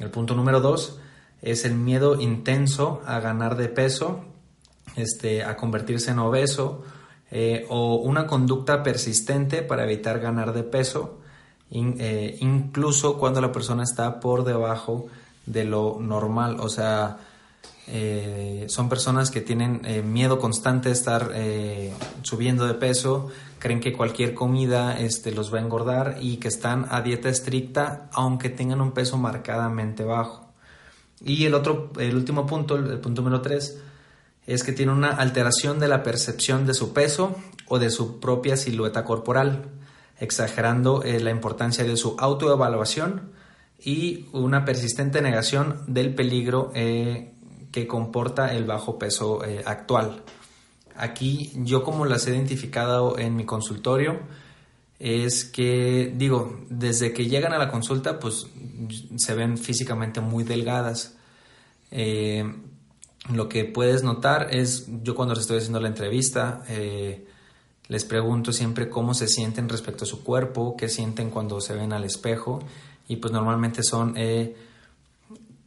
El 0.00 0.10
punto 0.10 0.34
número 0.34 0.60
dos 0.60 0.98
es 1.40 1.64
el 1.64 1.74
miedo 1.74 2.20
intenso 2.20 3.00
a 3.06 3.20
ganar 3.20 3.56
de 3.56 3.68
peso, 3.68 4.24
este, 4.96 5.44
a 5.44 5.56
convertirse 5.56 6.10
en 6.10 6.18
obeso 6.18 6.82
o 7.68 7.94
una 7.94 8.26
conducta 8.26 8.82
persistente 8.82 9.62
para 9.62 9.84
evitar 9.84 10.18
ganar 10.18 10.52
de 10.52 10.64
peso 10.64 11.20
eh, 11.72 12.36
incluso 12.40 13.16
cuando 13.16 13.40
la 13.40 13.52
persona 13.52 13.84
está 13.84 14.18
por 14.18 14.44
debajo 14.44 15.06
de 15.46 15.64
lo 15.64 15.98
normal. 16.00 16.58
O 16.60 16.68
sea, 16.68 17.18
eh, 17.86 18.66
son 18.68 18.88
personas 18.88 19.30
que 19.30 19.40
tienen 19.40 19.82
eh, 19.84 20.02
miedo 20.02 20.38
constante 20.38 20.88
de 20.88 20.94
estar 20.94 21.32
subiendo 22.22 22.66
de 22.66 22.74
peso, 22.74 23.28
creen 23.58 23.80
que 23.80 23.92
cualquier 23.92 24.34
comida 24.34 24.98
este, 24.98 25.32
los 25.32 25.52
va 25.52 25.58
a 25.58 25.62
engordar 25.62 26.18
y 26.20 26.36
que 26.36 26.48
están 26.48 26.86
a 26.90 27.02
dieta 27.02 27.28
estricta 27.28 28.08
aunque 28.12 28.48
tengan 28.48 28.80
un 28.80 28.92
peso 28.92 29.16
marcadamente 29.16 30.04
bajo. 30.04 30.52
Y 31.22 31.44
el 31.44 31.54
otro, 31.54 31.90
el 31.98 32.16
último 32.16 32.46
punto, 32.46 32.76
el, 32.76 32.86
el 32.90 33.00
punto 33.00 33.22
número 33.22 33.42
3, 33.42 33.78
es 34.46 34.64
que 34.64 34.72
tiene 34.72 34.92
una 34.92 35.10
alteración 35.10 35.78
de 35.78 35.88
la 35.88 36.02
percepción 36.02 36.66
de 36.66 36.74
su 36.74 36.92
peso 36.94 37.36
o 37.66 37.78
de 37.78 37.90
su 37.90 38.20
propia 38.20 38.56
silueta 38.56 39.04
corporal 39.04 39.68
exagerando 40.20 41.02
eh, 41.02 41.18
la 41.18 41.30
importancia 41.30 41.82
de 41.82 41.96
su 41.96 42.14
autoevaluación 42.18 43.32
y 43.82 44.28
una 44.32 44.66
persistente 44.66 45.22
negación 45.22 45.82
del 45.88 46.14
peligro 46.14 46.70
eh, 46.74 47.29
que 47.72 47.86
comporta 47.86 48.54
el 48.54 48.64
bajo 48.64 48.98
peso 48.98 49.44
eh, 49.44 49.62
actual. 49.64 50.22
Aquí 50.96 51.52
yo 51.56 51.82
como 51.82 52.04
las 52.04 52.26
he 52.26 52.30
identificado 52.30 53.18
en 53.18 53.36
mi 53.36 53.44
consultorio 53.44 54.20
es 54.98 55.44
que 55.44 56.12
digo, 56.14 56.60
desde 56.68 57.12
que 57.12 57.26
llegan 57.26 57.52
a 57.52 57.58
la 57.58 57.70
consulta 57.70 58.18
pues 58.18 58.46
se 59.16 59.34
ven 59.34 59.56
físicamente 59.56 60.20
muy 60.20 60.44
delgadas. 60.44 61.16
lo 63.32 63.48
que 63.48 63.64
puedes 63.64 64.02
notar 64.02 64.48
es, 64.50 64.86
yo 65.02 65.14
cuando 65.14 65.34
les 65.34 65.42
estoy 65.42 65.58
haciendo 65.58 65.80
la 65.80 65.88
entrevista, 65.88 66.62
les 67.90 68.04
pregunto 68.04 68.52
siempre 68.52 68.88
cómo 68.88 69.14
se 69.14 69.26
sienten 69.26 69.68
respecto 69.68 70.04
a 70.04 70.06
su 70.06 70.22
cuerpo, 70.22 70.76
qué 70.76 70.88
sienten 70.88 71.28
cuando 71.28 71.60
se 71.60 71.74
ven 71.74 71.92
al 71.92 72.04
espejo 72.04 72.60
y 73.08 73.16
pues 73.16 73.32
normalmente 73.32 73.82
son 73.82 74.14
eh, 74.16 74.54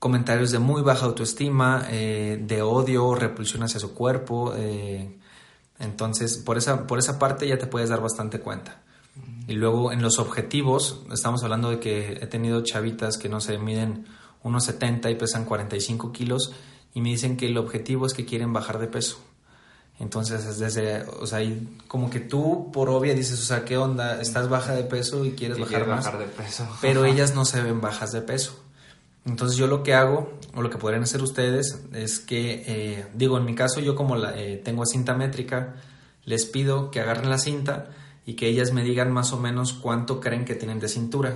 comentarios 0.03 0.51
de 0.51 0.59
muy 0.59 0.81
baja 0.81 1.05
autoestima, 1.05 1.87
eh, 1.89 2.37
de 2.45 2.61
odio, 2.61 3.15
repulsión 3.15 3.63
hacia 3.63 3.79
su 3.79 3.93
cuerpo. 3.93 4.53
Eh, 4.53 5.17
entonces 5.79 6.39
por 6.39 6.57
esa, 6.57 6.87
por 6.87 6.99
esa 6.99 7.17
parte 7.17 7.47
ya 7.47 7.57
te 7.57 7.67
puedes 7.67 7.87
dar 7.87 8.01
bastante 8.01 8.41
cuenta. 8.41 8.81
Y 9.47 9.53
luego 9.53 9.93
en 9.93 10.01
los 10.01 10.19
objetivos, 10.19 11.03
estamos 11.13 11.41
hablando 11.43 11.69
de 11.69 11.79
que 11.79 12.19
he 12.21 12.27
tenido 12.27 12.61
chavitas 12.63 13.17
que 13.17 13.29
no 13.29 13.39
se 13.39 13.57
miden 13.57 14.05
unos 14.41 14.65
70 14.65 15.09
y 15.09 15.15
pesan 15.15 15.45
45 15.45 16.11
kilos 16.11 16.51
y 16.93 16.99
me 16.99 17.07
dicen 17.07 17.37
que 17.37 17.45
el 17.45 17.57
objetivo 17.57 18.05
es 18.05 18.13
que 18.13 18.25
quieren 18.25 18.51
bajar 18.51 18.79
de 18.79 18.87
peso. 18.87 19.19
Entonces, 20.01 20.59
desde, 20.59 21.03
o 21.03 21.25
sea, 21.25 21.39
como 21.87 22.09
que 22.09 22.19
tú 22.19 22.71
por 22.73 22.89
obvia 22.89 23.13
dices, 23.13 23.39
o 23.39 23.45
sea, 23.45 23.63
¿qué 23.63 23.77
onda? 23.77 24.19
Estás 24.19 24.49
baja 24.49 24.73
de 24.73 24.83
peso 24.83 25.23
y 25.23 25.31
quieres 25.31 25.57
bajar 25.57 25.87
más. 25.87 26.03
bajar 26.03 26.19
de 26.19 26.25
peso. 26.25 26.67
Pero 26.81 27.05
ellas 27.11 27.33
no 27.33 27.45
se 27.45 27.61
ven 27.61 27.79
bajas 27.79 28.11
de 28.11 28.21
peso. 28.21 28.62
Entonces 29.25 29.57
yo 29.57 29.67
lo 29.67 29.83
que 29.83 29.93
hago, 29.93 30.37
o 30.53 30.61
lo 30.61 30.69
que 30.69 30.77
podrían 30.77 31.03
hacer 31.03 31.21
ustedes, 31.21 31.85
es 31.93 32.19
que, 32.19 32.63
eh, 32.67 33.05
digo, 33.13 33.37
en 33.37 33.45
mi 33.45 33.55
caso 33.55 33.79
yo 33.79 33.95
como 33.95 34.15
la, 34.15 34.37
eh, 34.37 34.61
tengo 34.63 34.85
cinta 34.85 35.13
métrica, 35.13 35.75
les 36.25 36.45
pido 36.45 36.91
que 36.91 36.99
agarren 36.99 37.29
la 37.29 37.37
cinta 37.37 37.89
y 38.25 38.33
que 38.33 38.47
ellas 38.47 38.73
me 38.73 38.83
digan 38.83 39.11
más 39.11 39.33
o 39.33 39.39
menos 39.39 39.73
cuánto 39.73 40.19
creen 40.19 40.45
que 40.45 40.55
tienen 40.55 40.79
de 40.79 40.87
cintura. 40.87 41.35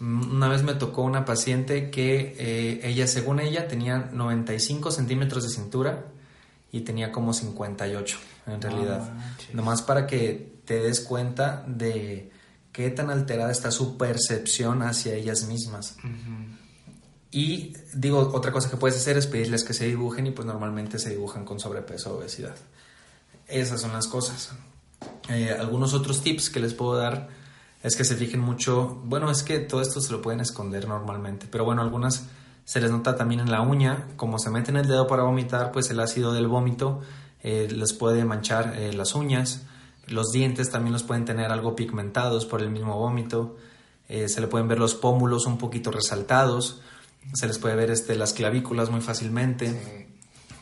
Una 0.00 0.48
vez 0.48 0.64
me 0.64 0.74
tocó 0.74 1.02
una 1.02 1.24
paciente 1.24 1.90
que 1.90 2.34
eh, 2.36 2.80
ella, 2.82 3.06
según 3.06 3.38
ella, 3.38 3.68
tenía 3.68 4.10
95 4.12 4.90
centímetros 4.90 5.44
de 5.44 5.50
cintura 5.50 6.06
y 6.72 6.80
tenía 6.80 7.12
como 7.12 7.32
58 7.32 8.18
en 8.48 8.60
realidad. 8.60 9.12
Ah, 9.16 9.36
Nomás 9.52 9.82
para 9.82 10.08
que 10.08 10.54
te 10.64 10.80
des 10.80 11.00
cuenta 11.00 11.64
de 11.68 12.32
qué 12.72 12.90
tan 12.90 13.10
alterada 13.10 13.52
está 13.52 13.70
su 13.70 13.96
percepción 13.96 14.82
hacia 14.82 15.14
ellas 15.14 15.46
mismas. 15.46 15.96
Y 17.34 17.72
digo, 17.94 18.30
otra 18.34 18.52
cosa 18.52 18.70
que 18.70 18.76
puedes 18.76 18.96
hacer 18.98 19.16
es 19.16 19.26
pedirles 19.26 19.64
que 19.64 19.72
se 19.72 19.86
dibujen 19.86 20.26
y 20.26 20.30
pues 20.32 20.46
normalmente 20.46 20.98
se 20.98 21.10
dibujan 21.10 21.46
con 21.46 21.58
sobrepeso 21.58 22.12
o 22.12 22.18
obesidad. 22.18 22.54
Esas 23.48 23.80
son 23.80 23.92
las 23.92 24.06
cosas. 24.06 24.50
Eh, 25.30 25.56
algunos 25.58 25.94
otros 25.94 26.20
tips 26.20 26.50
que 26.50 26.60
les 26.60 26.74
puedo 26.74 26.94
dar 26.94 27.30
es 27.82 27.96
que 27.96 28.04
se 28.04 28.16
fijen 28.16 28.40
mucho, 28.40 29.00
bueno, 29.04 29.30
es 29.30 29.42
que 29.42 29.60
todo 29.60 29.80
esto 29.80 30.02
se 30.02 30.12
lo 30.12 30.20
pueden 30.20 30.40
esconder 30.40 30.86
normalmente, 30.86 31.46
pero 31.50 31.64
bueno, 31.64 31.80
algunas 31.80 32.26
se 32.64 32.80
les 32.80 32.90
nota 32.90 33.16
también 33.16 33.40
en 33.40 33.50
la 33.50 33.62
uña, 33.62 34.08
como 34.16 34.38
se 34.38 34.50
meten 34.50 34.76
el 34.76 34.86
dedo 34.86 35.06
para 35.06 35.24
vomitar, 35.24 35.72
pues 35.72 35.90
el 35.90 36.00
ácido 36.00 36.32
del 36.34 36.46
vómito 36.46 37.00
eh, 37.42 37.66
les 37.70 37.94
puede 37.94 38.24
manchar 38.24 38.74
eh, 38.76 38.92
las 38.92 39.14
uñas, 39.14 39.62
los 40.06 40.30
dientes 40.32 40.70
también 40.70 40.92
los 40.92 41.02
pueden 41.02 41.24
tener 41.24 41.50
algo 41.50 41.74
pigmentados 41.74 42.44
por 42.44 42.60
el 42.60 42.70
mismo 42.70 42.98
vómito, 42.98 43.56
se 44.08 44.40
le 44.42 44.46
pueden 44.46 44.68
ver 44.68 44.78
los 44.78 44.94
pómulos 44.94 45.46
un 45.46 45.56
poquito 45.56 45.90
resaltados, 45.90 46.82
se 47.34 47.46
les 47.46 47.58
puede 47.58 47.76
ver 47.76 47.90
este, 47.90 48.14
las 48.16 48.32
clavículas 48.32 48.90
muy 48.90 49.00
fácilmente. 49.00 50.06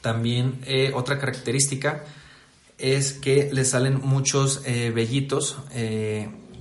También 0.01 0.61
otra 0.95 1.19
característica 1.19 2.05
es 2.79 3.13
que 3.13 3.51
le 3.53 3.65
salen 3.65 4.01
muchos 4.03 4.63
vellitos 4.65 5.59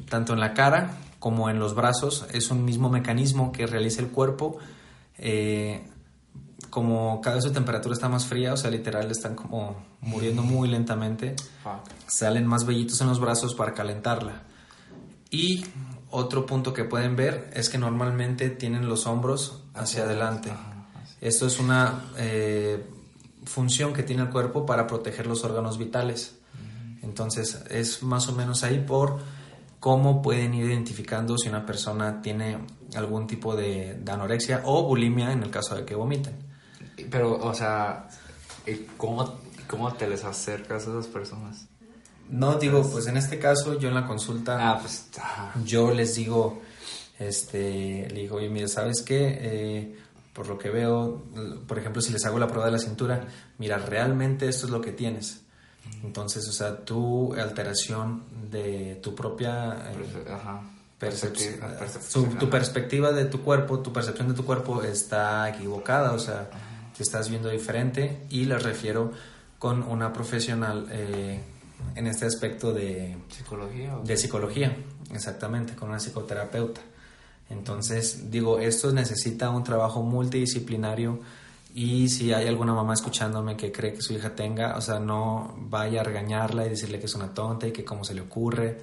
tanto 0.10 0.34
en 0.34 0.40
la 0.40 0.54
cara 0.54 0.98
como 1.20 1.50
en 1.50 1.60
los 1.60 1.76
brazos. 1.76 2.26
Es 2.32 2.50
un 2.50 2.66
mismo 2.66 2.90
mecanismo 2.90 3.52
que 3.52 3.68
realiza 3.68 4.02
el 4.02 4.10
cuerpo. 4.10 4.58
Eh, 5.18 5.86
como 6.70 7.20
cada 7.22 7.38
vez 7.38 7.46
su 7.46 7.52
temperatura 7.52 7.94
está 7.94 8.10
más 8.10 8.26
fría, 8.26 8.54
o 8.54 8.58
sea, 8.58 8.70
literal 8.70 9.10
están 9.10 9.36
como 9.36 9.76
muriendo 10.02 10.44
muy 10.44 10.70
lentamente, 10.70 11.36
salen 12.06 12.46
más 12.46 12.66
vellitos 12.66 13.02
en 13.02 13.08
los 13.08 13.20
brazos 13.20 13.56
para 13.56 13.74
calentarla. 13.74 14.44
Y 15.32 15.66
otro 16.12 16.46
punto 16.46 16.74
que 16.74 16.84
pueden 16.84 17.16
ver 17.16 17.50
es 17.54 17.70
que 17.70 17.80
normalmente 17.80 18.50
tienen 18.50 18.88
los 18.88 19.08
hombros 19.08 19.64
hacia 19.80 20.04
adelante. 20.04 20.52
Esto 21.22 21.48
es 21.48 21.60
una 21.60 22.06
eh, 22.18 22.86
función 23.46 23.94
que 23.94 24.04
tiene 24.04 24.24
el 24.24 24.30
cuerpo 24.30 24.66
para 24.66 24.88
proteger 24.88 25.28
los 25.28 25.44
órganos 25.44 25.78
vitales. 25.78 26.36
Entonces 27.02 27.64
es 27.70 28.04
más 28.04 28.28
o 28.28 28.34
menos 28.34 28.64
ahí 28.64 28.80
por 28.80 29.20
cómo 29.80 30.22
pueden 30.22 30.54
ir 30.54 30.66
identificando 30.66 31.38
si 31.38 31.50
una 31.50 31.66
persona 31.66 32.22
tiene 32.22 32.60
algún 32.96 33.28
tipo 33.28 33.56
de, 33.56 34.02
anorexia 34.08 34.62
o 34.66 34.84
bulimia 34.84 35.32
en 35.32 35.44
el 35.44 35.50
caso 35.50 35.76
de 35.76 35.86
que 35.86 35.96
vomiten. 35.96 36.36
Pero, 37.10 37.36
o 37.36 37.54
sea, 37.54 38.08
¿cómo, 38.98 39.40
cómo 39.68 39.94
te 39.94 40.08
les 40.08 40.24
acercas 40.24 40.86
a 40.86 40.90
esas 40.92 41.08
personas? 41.08 41.68
No, 42.30 42.56
digo, 42.56 42.88
pues 42.92 43.08
en 43.08 43.18
este 43.18 43.40
caso 43.40 43.80
yo 43.80 43.88
en 43.88 43.96
la 43.96 44.06
consulta, 44.06 44.70
ah, 44.70 44.80
pues, 44.80 45.10
yo 45.66 45.92
les 45.92 46.16
digo, 46.16 46.62
este, 47.20 48.08
le 48.10 48.22
digo, 48.22 48.38
oye, 48.38 48.50
mira, 48.50 48.68
¿sabes 48.68 49.02
qué? 49.02 49.38
Eh, 49.42 49.96
por 50.34 50.48
lo 50.48 50.58
que 50.58 50.70
veo, 50.70 51.24
por 51.68 51.78
ejemplo, 51.78 52.02
si 52.02 52.14
les 52.14 52.26
hago 52.26 52.40
la 52.40 52.48
prueba 52.48 52.66
de 52.66 52.72
la 52.72 52.80
cintura, 52.80 53.28
mira, 53.58 53.78
realmente 53.78 54.48
esto 54.48 54.66
es 54.68 54.72
lo 54.72 54.80
que 54.80 54.92
tienes. 54.92 55.42
Entonces, 56.04 56.48
o 56.48 56.52
sea, 56.52 56.78
tu 56.86 57.34
alteración 57.34 58.24
de 58.50 59.00
tu 59.02 59.16
propia 59.16 59.92
percepción, 60.98 62.38
tu 62.40 62.50
perspectiva 62.50 63.12
de 63.12 63.26
tu 63.26 63.42
cuerpo, 63.42 63.80
tu 63.80 63.92
percepción 63.92 64.28
de 64.30 64.34
tu 64.34 64.46
cuerpo 64.46 64.82
está 64.84 65.50
equivocada, 65.50 66.14
o 66.14 66.20
sea, 66.20 66.50
te 66.96 67.04
estás 67.04 67.30
viendo 67.30 67.50
diferente 67.50 68.26
y 68.30 68.46
la 68.46 68.60
refiero 68.60 69.12
con 69.58 69.84
una 69.84 70.14
profesional 70.14 70.88
eh, 70.92 71.42
en 71.96 72.08
este 72.08 72.26
aspecto 72.26 72.74
de 72.74 73.18
psicología. 73.30 73.98
De 74.04 74.18
psicología, 74.18 74.76
exactamente, 75.12 75.76
con 75.76 75.90
una 75.90 76.00
psicoterapeuta. 76.00 76.82
Entonces, 77.50 78.30
digo, 78.30 78.60
esto 78.60 78.92
necesita 78.92 79.50
un 79.50 79.64
trabajo 79.64 80.04
multidisciplinario 80.04 81.20
y 81.74 82.10
si 82.10 82.34
hay 82.34 82.48
alguna 82.48 82.74
mamá 82.74 82.94
escuchándome 82.94 83.56
que 83.56 83.72
cree 83.72 83.94
que 83.94 84.02
su 84.02 84.14
hija 84.14 84.36
tenga, 84.36 84.76
o 84.76 84.82
sea, 84.82 85.00
no 85.00 85.56
vaya 85.58 86.02
a 86.02 86.04
regañarla 86.04 86.66
y 86.66 86.70
decirle 86.70 87.00
que 87.00 87.06
es 87.06 87.16
una 87.16 87.34
tonta 87.34 87.68
y 87.68 87.72
que 87.72 87.86
cómo 87.86 88.04
se 88.04 88.14
le 88.14 88.22
ocurre. 88.22 88.82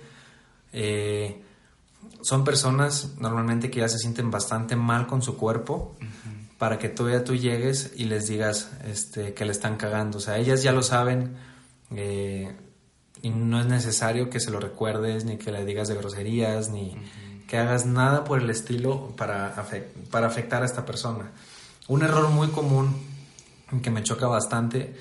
Eh, 0.72 1.42
son 2.22 2.44
personas 2.44 3.14
normalmente 3.18 3.70
que 3.70 3.80
ya 3.80 3.88
se 3.88 3.98
sienten 3.98 4.30
bastante 4.30 4.76
mal 4.76 5.06
con 5.06 5.22
su 5.22 5.36
cuerpo 5.36 5.96
para 6.58 6.78
que 6.78 6.88
todavía 6.88 7.24
tú 7.24 7.34
llegues 7.34 7.92
y 7.96 8.04
les 8.04 8.28
digas 8.28 8.70
este, 8.84 9.34
que 9.34 9.44
le 9.44 9.52
están 9.52 9.76
cagando. 9.76 10.18
O 10.18 10.20
sea, 10.20 10.38
ellas 10.38 10.62
ya 10.62 10.72
lo 10.72 10.82
saben 10.82 11.36
eh, 11.94 12.54
y 13.22 13.30
no 13.30 13.60
es 13.60 13.66
necesario 13.66 14.30
que 14.30 14.40
se 14.40 14.50
lo 14.50 14.60
recuerdes 14.60 15.24
ni 15.24 15.36
que 15.36 15.52
le 15.52 15.64
digas 15.64 15.88
de 15.88 15.96
groserías 15.96 16.70
ni 16.70 16.96
que 17.46 17.58
hagas 17.58 17.86
nada 17.86 18.24
por 18.24 18.40
el 18.40 18.50
estilo 18.50 19.14
para, 19.16 19.54
para 20.10 20.26
afectar 20.26 20.62
a 20.62 20.66
esta 20.66 20.84
persona. 20.84 21.30
Un 21.88 22.02
error 22.02 22.28
muy 22.30 22.48
común 22.48 22.96
que 23.82 23.90
me 23.90 24.02
choca 24.02 24.26
bastante 24.26 24.96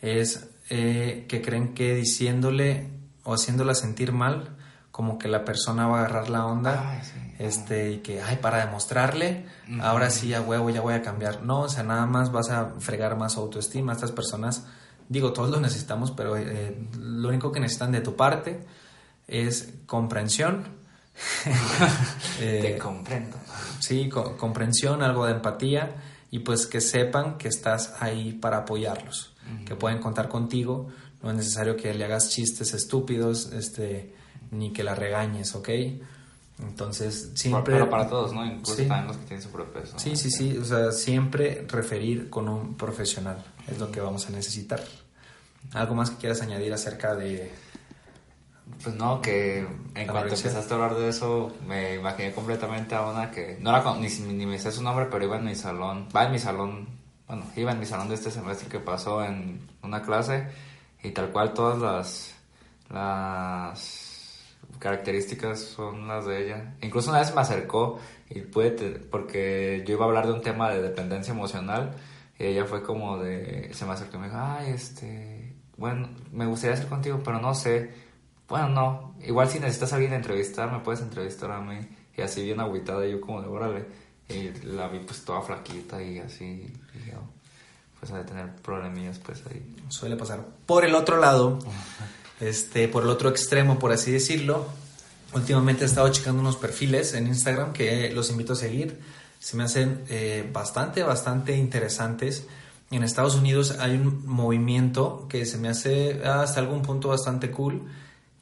es 0.00 0.48
eh, 0.68 1.26
que 1.28 1.42
creen 1.42 1.74
que 1.74 1.94
diciéndole 1.94 2.88
o 3.24 3.34
haciéndola 3.34 3.74
sentir 3.74 4.12
mal, 4.12 4.56
como 4.90 5.18
que 5.18 5.28
la 5.28 5.44
persona 5.44 5.86
va 5.86 5.98
a 5.98 6.00
agarrar 6.00 6.30
la 6.30 6.46
onda, 6.46 7.02
este, 7.38 7.92
y 7.92 7.98
que, 7.98 8.22
ay, 8.22 8.36
para 8.36 8.64
demostrarle, 8.64 9.46
ahora 9.80 10.10
sí 10.10 10.34
a 10.34 10.40
huevo 10.40 10.68
ya 10.70 10.80
voy 10.80 10.94
a 10.94 11.02
cambiar. 11.02 11.42
No, 11.42 11.62
o 11.62 11.68
sea, 11.68 11.82
nada 11.82 12.06
más 12.06 12.32
vas 12.32 12.50
a 12.50 12.74
fregar 12.80 13.16
más 13.16 13.36
autoestima. 13.36 13.92
Estas 13.92 14.12
personas, 14.12 14.66
digo, 15.08 15.32
todos 15.32 15.50
lo 15.50 15.60
necesitamos, 15.60 16.10
pero 16.10 16.36
eh, 16.36 16.76
lo 16.98 17.28
único 17.28 17.52
que 17.52 17.60
necesitan 17.60 17.92
de 17.92 18.00
tu 18.00 18.16
parte 18.16 18.66
es 19.26 19.74
comprensión. 19.86 20.79
Te 22.38 22.78
comprendo. 22.78 23.36
Sí, 23.78 24.08
comprensión, 24.08 25.02
algo 25.02 25.26
de 25.26 25.32
empatía 25.32 25.94
y 26.30 26.40
pues 26.40 26.66
que 26.66 26.80
sepan 26.80 27.38
que 27.38 27.48
estás 27.48 27.94
ahí 28.00 28.32
para 28.32 28.58
apoyarlos, 28.58 29.32
que 29.66 29.74
pueden 29.74 29.98
contar 29.98 30.28
contigo, 30.28 30.88
no 31.22 31.30
es 31.30 31.36
necesario 31.36 31.76
que 31.76 31.92
le 31.92 32.04
hagas 32.04 32.30
chistes 32.30 32.72
estúpidos, 32.72 33.52
este, 33.52 34.14
ni 34.50 34.72
que 34.72 34.84
la 34.84 34.94
regañes, 34.94 35.54
¿ok? 35.54 35.68
Entonces, 36.60 37.30
siempre... 37.34 37.74
Pero 37.74 37.88
para 37.88 38.08
todos, 38.08 38.32
¿no? 38.32 38.44
Incluso 38.44 38.76
también 38.84 39.06
los 39.06 39.16
que 39.16 39.26
tienen 39.26 39.42
sobrepeso. 39.42 39.98
Sí, 39.98 40.14
sí, 40.14 40.30
sí, 40.30 40.56
o 40.56 40.64
sea, 40.64 40.92
siempre 40.92 41.66
referir 41.68 42.28
con 42.30 42.48
un 42.48 42.74
profesional 42.74 43.42
es 43.66 43.78
lo 43.78 43.90
que 43.90 44.00
vamos 44.00 44.28
a 44.28 44.30
necesitar. 44.30 44.82
¿Algo 45.72 45.94
más 45.94 46.10
que 46.10 46.16
quieras 46.16 46.42
añadir 46.42 46.72
acerca 46.72 47.14
de, 47.14 47.50
pues 48.82 48.94
no, 48.94 49.20
que 49.20 49.66
en 49.94 50.06
cuanto 50.06 50.34
empezaste 50.34 50.72
a 50.72 50.76
hablar 50.76 50.94
de 50.94 51.08
eso, 51.08 51.52
me 51.66 51.96
imaginé 51.96 52.32
completamente 52.32 52.94
a 52.94 53.02
una 53.02 53.30
que 53.30 53.58
no 53.60 53.72
la 53.72 53.96
ni, 53.96 54.08
ni 54.08 54.46
me 54.46 54.58
sé 54.58 54.72
su 54.72 54.82
nombre, 54.82 55.06
pero 55.10 55.24
iba 55.24 55.36
en 55.36 55.44
mi 55.44 55.54
salón, 55.54 56.08
va 56.14 56.24
en 56.24 56.32
mi 56.32 56.38
salón, 56.38 56.88
bueno, 57.26 57.44
iba 57.56 57.72
en 57.72 57.80
mi 57.80 57.86
salón 57.86 58.08
de 58.08 58.14
este 58.14 58.30
semestre 58.30 58.68
que 58.68 58.80
pasó 58.80 59.24
en 59.24 59.68
una 59.82 60.02
clase 60.02 60.48
y 61.02 61.10
tal 61.10 61.30
cual 61.30 61.54
todas 61.54 61.78
las, 61.78 62.34
las 62.90 64.56
características 64.78 65.60
son 65.60 66.08
las 66.08 66.26
de 66.26 66.44
ella. 66.46 66.74
Incluso 66.80 67.10
una 67.10 67.20
vez 67.20 67.34
me 67.34 67.40
acercó 67.40 67.98
y 68.28 68.40
pude, 68.40 68.70
porque 69.10 69.84
yo 69.86 69.94
iba 69.94 70.04
a 70.04 70.08
hablar 70.08 70.26
de 70.26 70.32
un 70.32 70.42
tema 70.42 70.70
de 70.70 70.82
dependencia 70.82 71.32
emocional 71.32 71.96
y 72.38 72.44
ella 72.44 72.64
fue 72.64 72.82
como 72.82 73.18
de, 73.18 73.70
se 73.74 73.84
me 73.84 73.92
acercó 73.92 74.16
y 74.16 74.20
me 74.20 74.26
dijo, 74.26 74.38
ay, 74.40 74.70
este, 74.70 75.54
bueno, 75.76 76.08
me 76.32 76.46
gustaría 76.46 76.74
hacer 76.74 76.88
contigo, 76.88 77.20
pero 77.24 77.40
no 77.40 77.54
sé 77.54 78.09
bueno, 78.50 78.68
no, 78.68 79.14
igual 79.24 79.48
si 79.48 79.60
necesitas 79.60 79.92
a 79.92 79.96
alguien 79.96 80.12
entrevistar, 80.12 80.70
me 80.72 80.80
puedes 80.80 81.00
entrevistar 81.00 81.52
a 81.52 81.60
mí. 81.60 81.78
Y 82.16 82.20
así 82.20 82.42
bien 82.42 82.58
agüitada, 82.58 83.06
yo 83.06 83.20
como 83.20 83.40
de 83.40 83.46
órale. 83.46 83.86
Y 84.28 84.50
la 84.66 84.88
vi 84.88 84.98
pues 84.98 85.24
toda 85.24 85.40
flaquita 85.40 86.02
y 86.02 86.18
así. 86.18 86.44
Y 86.94 87.10
yo, 87.10 87.18
pues 88.00 88.10
ha 88.10 88.18
de 88.18 88.24
tener 88.24 88.56
problemillas 88.56 89.20
pues 89.20 89.44
ahí. 89.48 89.76
Suele 89.88 90.16
pasar. 90.16 90.44
Por 90.66 90.84
el 90.84 90.96
otro 90.96 91.18
lado, 91.18 91.60
este, 92.40 92.88
por 92.88 93.04
el 93.04 93.10
otro 93.10 93.30
extremo, 93.30 93.78
por 93.78 93.92
así 93.92 94.10
decirlo, 94.10 94.66
últimamente 95.32 95.84
he 95.84 95.86
estado 95.86 96.08
checando 96.08 96.40
unos 96.40 96.56
perfiles 96.56 97.14
en 97.14 97.28
Instagram 97.28 97.72
que 97.72 98.10
los 98.10 98.30
invito 98.30 98.54
a 98.54 98.56
seguir. 98.56 99.00
Se 99.38 99.56
me 99.56 99.62
hacen 99.62 100.02
eh, 100.08 100.50
bastante, 100.52 101.04
bastante 101.04 101.56
interesantes. 101.56 102.48
En 102.90 103.04
Estados 103.04 103.36
Unidos 103.36 103.76
hay 103.78 103.92
un 103.92 104.26
movimiento 104.26 105.26
que 105.28 105.46
se 105.46 105.56
me 105.56 105.68
hace 105.68 106.24
hasta 106.24 106.58
algún 106.58 106.82
punto 106.82 107.10
bastante 107.10 107.52
cool 107.52 107.82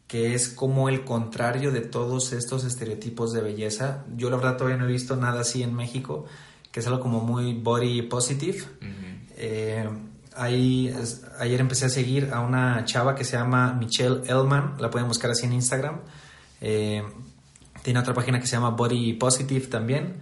que 0.08 0.34
es 0.34 0.48
como 0.48 0.88
el 0.88 1.04
contrario 1.04 1.70
de 1.70 1.82
todos 1.82 2.32
estos 2.32 2.64
estereotipos 2.64 3.32
de 3.32 3.42
belleza. 3.42 4.04
Yo 4.16 4.30
la 4.30 4.36
verdad 4.36 4.56
todavía 4.56 4.78
no 4.78 4.88
he 4.88 4.92
visto 4.92 5.14
nada 5.16 5.42
así 5.42 5.62
en 5.62 5.74
México, 5.74 6.24
que 6.72 6.80
es 6.80 6.86
algo 6.86 6.98
como 6.98 7.20
muy 7.20 7.52
body 7.52 8.02
positive. 8.02 8.64
Eh, 9.36 9.86
ayer 10.34 11.60
empecé 11.60 11.86
a 11.86 11.88
seguir 11.90 12.30
a 12.32 12.40
una 12.40 12.84
chava 12.86 13.14
que 13.14 13.24
se 13.24 13.36
llama 13.36 13.74
Michelle 13.74 14.22
Elman, 14.26 14.76
la 14.78 14.90
pueden 14.90 15.08
buscar 15.08 15.30
así 15.30 15.44
en 15.44 15.52
Instagram. 15.52 16.00
Eh, 16.62 17.02
tiene 17.82 18.00
otra 18.00 18.14
página 18.14 18.40
que 18.40 18.46
se 18.46 18.56
llama 18.56 18.70
Body 18.70 19.12
Positive 19.12 19.66
también. 19.66 20.16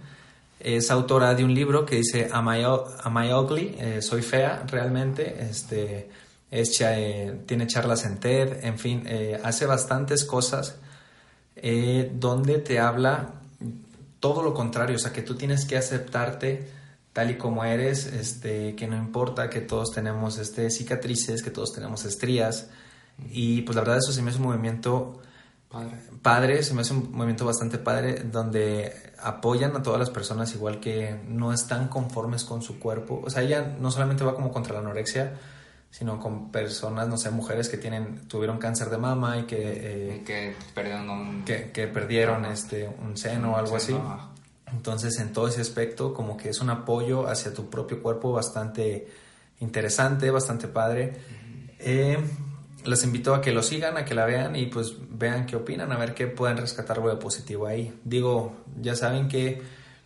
Es 0.59 0.91
autora 0.91 1.33
de 1.33 1.45
un 1.45 1.53
libro 1.53 1.85
que 1.85 1.95
dice 1.97 2.29
Am 2.31 2.47
I, 2.49 3.33
Ugly? 3.33 3.75
Eh, 3.79 4.01
soy 4.01 4.21
fea 4.21 4.65
realmente. 4.67 5.47
Este, 5.49 6.09
es, 6.51 6.79
eh, 6.81 7.41
tiene 7.45 7.67
charlas 7.67 8.05
en 8.05 8.19
TED, 8.19 8.63
en 8.63 8.79
fin, 8.79 9.03
eh, 9.05 9.39
hace 9.43 9.65
bastantes 9.65 10.23
cosas 10.23 10.75
eh, 11.55 12.11
donde 12.13 12.59
te 12.59 12.79
habla 12.79 13.33
todo 14.19 14.43
lo 14.43 14.53
contrario, 14.53 14.95
o 14.95 14.99
sea, 14.99 15.11
que 15.11 15.21
tú 15.21 15.35
tienes 15.35 15.65
que 15.65 15.77
aceptarte 15.77 16.69
tal 17.13 17.31
y 17.31 17.37
como 17.37 17.63
eres, 17.63 18.05
este, 18.05 18.75
que 18.75 18.87
no 18.87 18.95
importa 18.95 19.49
que 19.49 19.61
todos 19.61 19.91
tenemos 19.91 20.37
este, 20.37 20.69
cicatrices, 20.69 21.41
que 21.41 21.51
todos 21.51 21.73
tenemos 21.73 22.05
estrías, 22.05 22.69
Y 23.31 23.63
pues 23.63 23.75
la 23.75 23.81
verdad 23.81 23.97
eso 23.97 24.11
se 24.13 24.21
me 24.21 24.29
hace 24.29 24.39
un 24.39 24.45
movimiento 24.45 25.21
Padre. 25.69 25.97
padre, 26.21 26.63
se 26.63 26.73
me 26.73 26.81
hace 26.81 26.93
un 26.93 27.11
movimiento 27.11 27.45
bastante 27.45 27.77
padre 27.77 28.23
donde 28.23 28.93
apoyan 29.19 29.75
a 29.75 29.83
todas 29.83 29.99
las 29.99 30.09
personas 30.09 30.53
igual 30.55 30.79
que 30.79 31.19
no 31.27 31.51
están 31.51 31.89
conformes 31.89 32.45
con 32.45 32.61
su 32.61 32.79
cuerpo. 32.79 33.21
O 33.25 33.29
sea, 33.29 33.41
ella 33.41 33.75
no 33.79 33.91
solamente 33.91 34.23
va 34.23 34.33
como 34.33 34.51
contra 34.51 34.75
la 34.75 34.79
anorexia, 34.79 35.33
sino 35.89 36.19
con 36.19 36.51
personas, 36.51 37.07
no 37.07 37.17
sé, 37.17 37.31
mujeres 37.31 37.69
que 37.69 37.77
tienen 37.77 38.27
tuvieron 38.27 38.57
cáncer 38.59 38.89
de 38.89 38.97
mama 38.97 39.37
y 39.39 39.43
que, 39.43 39.57
eh, 39.59 40.17
Y 40.17 40.23
que 40.23 40.55
perdieron 40.73 41.09
un... 41.09 41.43
que, 41.45 41.71
que 41.71 41.87
perdieron 41.87 42.45
Ajá. 42.45 42.53
este 42.53 42.87
un 42.87 43.17
seno 43.17 43.53
o 43.53 43.57
algo 43.57 43.75
así. 43.77 43.93
seno. 43.93 44.31
Entonces, 44.71 45.17
en 45.19 45.31
todo 45.31 45.47
ese 45.47 45.61
aspecto, 45.61 46.13
como 46.13 46.35
que 46.35 46.49
es 46.49 46.59
un 46.59 46.69
apoyo 46.69 47.27
hacia 47.27 47.53
tu 47.53 47.69
propio 47.69 48.01
cuerpo 48.03 48.33
bastante 48.33 49.07
interesante, 49.59 50.29
bastante 50.29 50.67
padre. 50.67 51.13
Eh, 51.79 52.17
les 52.85 53.03
invito 53.03 53.33
a 53.33 53.41
que 53.41 53.51
lo 53.51 53.63
sigan, 53.63 53.97
a 53.97 54.05
que 54.05 54.13
la 54.13 54.25
vean 54.25 54.55
y 54.55 54.65
pues 54.67 54.95
vean 55.09 55.45
qué 55.45 55.55
opinan, 55.55 55.91
a 55.91 55.97
ver 55.97 56.13
qué 56.13 56.27
pueden 56.27 56.57
rescatar 56.57 56.97
algo 56.97 57.09
de 57.09 57.15
positivo 57.15 57.65
ahí. 57.65 57.97
Digo, 58.03 58.55
ya 58.79 58.95
saben 58.95 59.27
que 59.27 59.61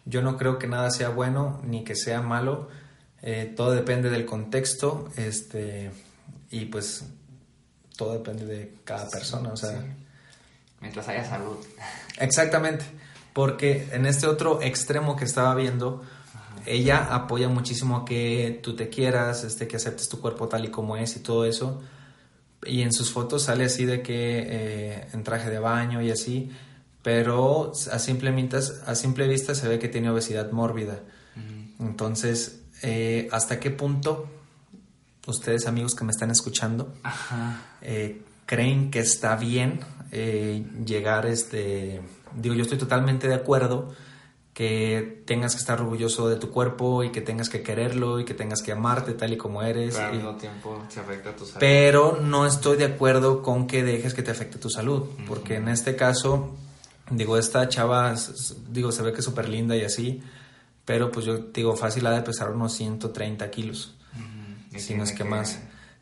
yo 0.06 0.22
no 0.22 0.38
creo 0.38 0.58
que 0.58 0.68
nada 0.68 0.90
sea 0.92 1.10
bueno 1.10 1.60
ni 1.64 1.84
que 1.84 1.96
sea 1.96 2.22
malo. 2.22 2.70
Eh, 3.24 3.54
todo 3.56 3.72
depende 3.72 4.10
del 4.10 4.26
contexto, 4.26 5.10
este, 5.16 5.92
y 6.50 6.66
pues 6.66 7.04
todo 7.96 8.14
depende 8.14 8.46
de 8.46 8.74
cada 8.84 9.10
persona, 9.10 9.54
o 9.54 9.58
sea. 9.58 9.80
Sí. 9.80 9.88
Mientras 10.82 11.08
haya 11.08 11.24
salud. 11.24 11.58
Exactamente, 12.20 12.84
porque 13.34 13.88
en 13.92 14.08
este 14.08 14.26
otro 14.26 14.62
extremo 14.62 15.16
que 15.16 15.26
estaba 15.26 15.54
viendo, 15.54 16.04
ella 16.66 17.14
apoya 17.14 17.48
muchísimo 17.48 17.98
a 17.98 18.06
que 18.06 18.60
tú 18.64 18.76
te 18.76 18.90
quieras, 18.90 19.44
este, 19.44 19.68
que 19.68 19.78
aceptes 19.78 20.10
tu 20.10 20.20
cuerpo 20.20 20.48
tal 20.48 20.66
y 20.66 20.70
como 20.70 20.98
es 20.98 21.16
y 21.16 21.20
todo 21.20 21.46
eso. 21.46 21.82
Y 22.66 22.82
en 22.82 22.94
sus 22.94 23.12
fotos 23.12 23.44
sale 23.44 23.66
así 23.66 23.86
de 23.86 24.02
que 24.02 24.46
eh, 24.48 25.08
en 25.14 25.24
traje 25.24 25.50
de 25.50 25.60
baño 25.60 26.02
y 26.02 26.12
así, 26.12 26.52
pero 27.02 27.72
a 27.92 28.00
simple, 28.00 28.50
a 28.86 28.96
simple 28.96 29.28
vista 29.28 29.56
se 29.56 29.68
ve 29.68 29.80
que 29.80 29.88
tiene 29.88 30.10
obesidad 30.10 30.52
mórbida. 30.52 31.00
Entonces, 31.80 32.61
eh, 32.82 33.28
¿hasta 33.32 33.60
qué 33.60 33.72
punto 33.72 34.28
ustedes 35.28 35.68
amigos 35.68 35.96
que 35.96 36.04
me 36.04 36.12
están 36.12 36.32
escuchando 36.32 36.94
Ajá. 37.04 37.62
eh, 37.82 38.22
creen 38.46 38.92
que 38.92 39.00
está 39.00 39.36
bien 39.36 39.80
eh, 40.12 40.66
llegar, 40.86 41.26
este, 41.26 42.02
digo, 42.36 42.54
yo 42.56 42.64
estoy 42.64 42.78
totalmente 42.78 43.28
de 43.28 43.36
acuerdo 43.36 43.94
que 44.54 45.24
tengas 45.26 45.54
que 45.56 45.60
estar 45.62 45.80
orgulloso 45.80 46.28
de 46.28 46.36
tu 46.36 46.50
cuerpo 46.52 47.04
y 47.06 47.12
que 47.12 47.22
tengas 47.22 47.48
que 47.48 47.62
quererlo 47.64 48.20
y 48.20 48.26
que 48.26 48.34
tengas 48.34 48.62
que 48.62 48.74
amarte 48.74 49.14
tal 49.14 49.32
y 49.32 49.38
como 49.38 49.64
eres. 49.64 49.96
Pero 49.96 50.08
al 50.08 50.14
y- 50.14 50.18
mismo 50.18 50.36
tiempo 50.36 50.84
se 50.90 51.00
afecta 51.00 51.30
a 51.30 51.36
tu 51.36 51.46
salud. 51.46 51.58
pero 51.60 52.20
no 52.22 52.46
estoy 52.46 52.76
de 52.76 52.86
acuerdo 52.86 53.42
con 53.42 53.66
que 53.68 53.84
dejes 53.84 54.14
que 54.14 54.24
te 54.24 54.32
afecte 54.32 54.58
tu 54.58 54.70
salud, 54.70 55.04
porque 55.28 55.56
en 55.56 55.70
este 55.70 55.96
caso, 55.96 56.54
digo, 57.10 57.38
esta 57.38 57.70
chava, 57.70 58.14
digo, 58.70 58.92
se 58.92 59.02
ve 59.04 59.14
que 59.14 59.20
es 59.20 59.26
súper 59.26 59.48
linda 59.48 59.78
y 59.78 59.86
así, 59.86 60.22
pero 60.92 61.10
pues 61.10 61.26
yo 61.26 61.38
digo, 61.38 61.78
fácil 61.78 62.06
ha 62.06 62.12
de 62.12 62.22
pesar 62.22 62.50
unos 62.50 62.74
130 62.74 63.50
kilos. 63.50 63.96
Y 64.74 64.80
si 64.80 64.94
no 64.94 65.04
es 65.06 65.14
que 65.14 65.24
más. 65.24 65.58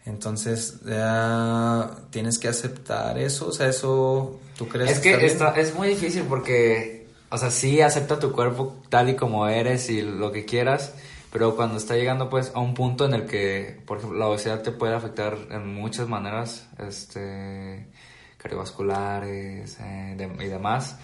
Entonces, 0.06 0.80
ya 0.84 1.92
tienes 2.10 2.40
que 2.40 2.48
aceptar 2.48 3.20
eso, 3.20 3.50
o 3.50 3.52
sea, 3.52 3.68
eso, 3.68 4.40
¿tú 4.58 4.68
crees 4.68 4.90
Es 4.94 5.00
que 5.00 5.24
está 5.28 5.52
es 5.60 5.76
muy 5.76 5.90
difícil 5.90 6.24
porque, 6.24 7.08
o 7.30 7.38
sea, 7.38 7.52
sí 7.52 7.82
acepta 7.82 8.18
tu 8.18 8.32
cuerpo 8.32 8.82
tal 8.90 9.10
y 9.10 9.16
como 9.16 9.48
eres 9.48 9.92
y 9.92 10.02
lo 10.02 10.32
que 10.32 10.46
quieras, 10.46 10.94
pero 11.32 11.56
cuando 11.56 11.78
está 11.78 11.96
llegando 11.96 12.30
pues 12.32 12.52
a 12.56 12.60
un 12.60 12.74
punto 12.74 13.06
en 13.06 13.14
el 13.14 13.28
que, 13.28 13.80
por 13.86 14.00
ejemplo, 14.00 14.18
la 14.18 14.26
obesidad 14.28 14.64
te 14.64 14.72
puede 14.72 14.96
afectar 14.96 15.38
en 15.52 15.72
muchas 15.72 16.08
maneras, 16.08 16.68
este, 16.80 17.86
cardiovasculares 18.38 19.78
eh, 19.80 20.16
de- 20.18 20.46
y 20.46 20.48
demás. 20.48 20.98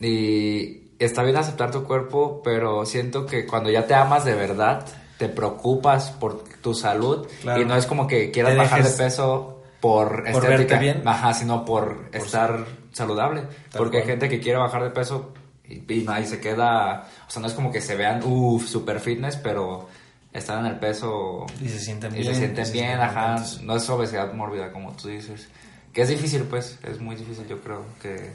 Y 0.00 0.90
está 0.98 1.22
bien 1.22 1.36
aceptar 1.36 1.70
tu 1.70 1.84
cuerpo, 1.84 2.40
pero 2.44 2.84
siento 2.86 3.26
que 3.26 3.46
cuando 3.46 3.70
ya 3.70 3.86
te 3.86 3.94
amas 3.94 4.24
de 4.24 4.34
verdad, 4.34 4.86
te 5.18 5.28
preocupas 5.28 6.10
por 6.12 6.44
tu 6.60 6.74
salud 6.74 7.26
Claro. 7.42 7.62
y 7.62 7.64
no 7.64 7.76
es 7.76 7.86
como 7.86 8.06
que 8.06 8.30
quieras 8.30 8.52
Te 8.52 8.58
bajar 8.58 8.84
de 8.84 8.90
peso 8.90 9.62
por, 9.80 10.24
estética, 10.26 10.78
bien. 10.78 11.02
ajá, 11.06 11.34
sino 11.34 11.64
por, 11.64 12.08
estar 12.12 12.64
saludable. 12.92 13.44
Porque 13.76 13.98
hay 13.98 14.04
gente 14.04 14.28
que 14.28 14.40
quiere 14.40 14.58
bajar 14.58 14.82
de 14.84 14.90
peso 14.90 15.32
y, 15.64 15.74
y 15.92 16.26
se 16.26 16.40
queda, 16.40 17.08
o 17.26 17.30
sea, 17.30 17.42
no 17.42 17.48
es 17.48 17.54
como 17.54 17.70
que 17.70 17.80
se 17.80 17.94
vean, 17.94 18.22
uff, 18.24 18.66
super 18.66 19.00
fitness, 19.00 19.36
pero 19.36 19.88
están 20.32 20.64
en 20.64 20.72
el 20.72 20.78
peso 20.78 21.46
Y 21.60 21.68
se 21.68 21.78
sienten 21.80 22.12
y 22.14 22.20
bien. 22.20 22.34
se 22.34 22.40
sienten 22.40 22.62
y 22.62 22.66
se 22.66 22.72
bien, 22.72 22.86
sienten 22.86 23.08
ajá, 23.08 23.44
no 23.62 23.76
es 23.76 23.88
obesidad 23.90 24.32
mórbida 24.32 24.72
como 24.72 24.92
tú 24.92 25.08
dices. 25.08 25.48
Que 25.92 26.02
es 26.02 26.08
difícil, 26.08 26.42
pues, 26.44 26.78
es 26.84 27.00
muy 27.00 27.16
difícil, 27.16 27.46
yo 27.48 27.60
creo, 27.60 27.84
que, 28.00 28.30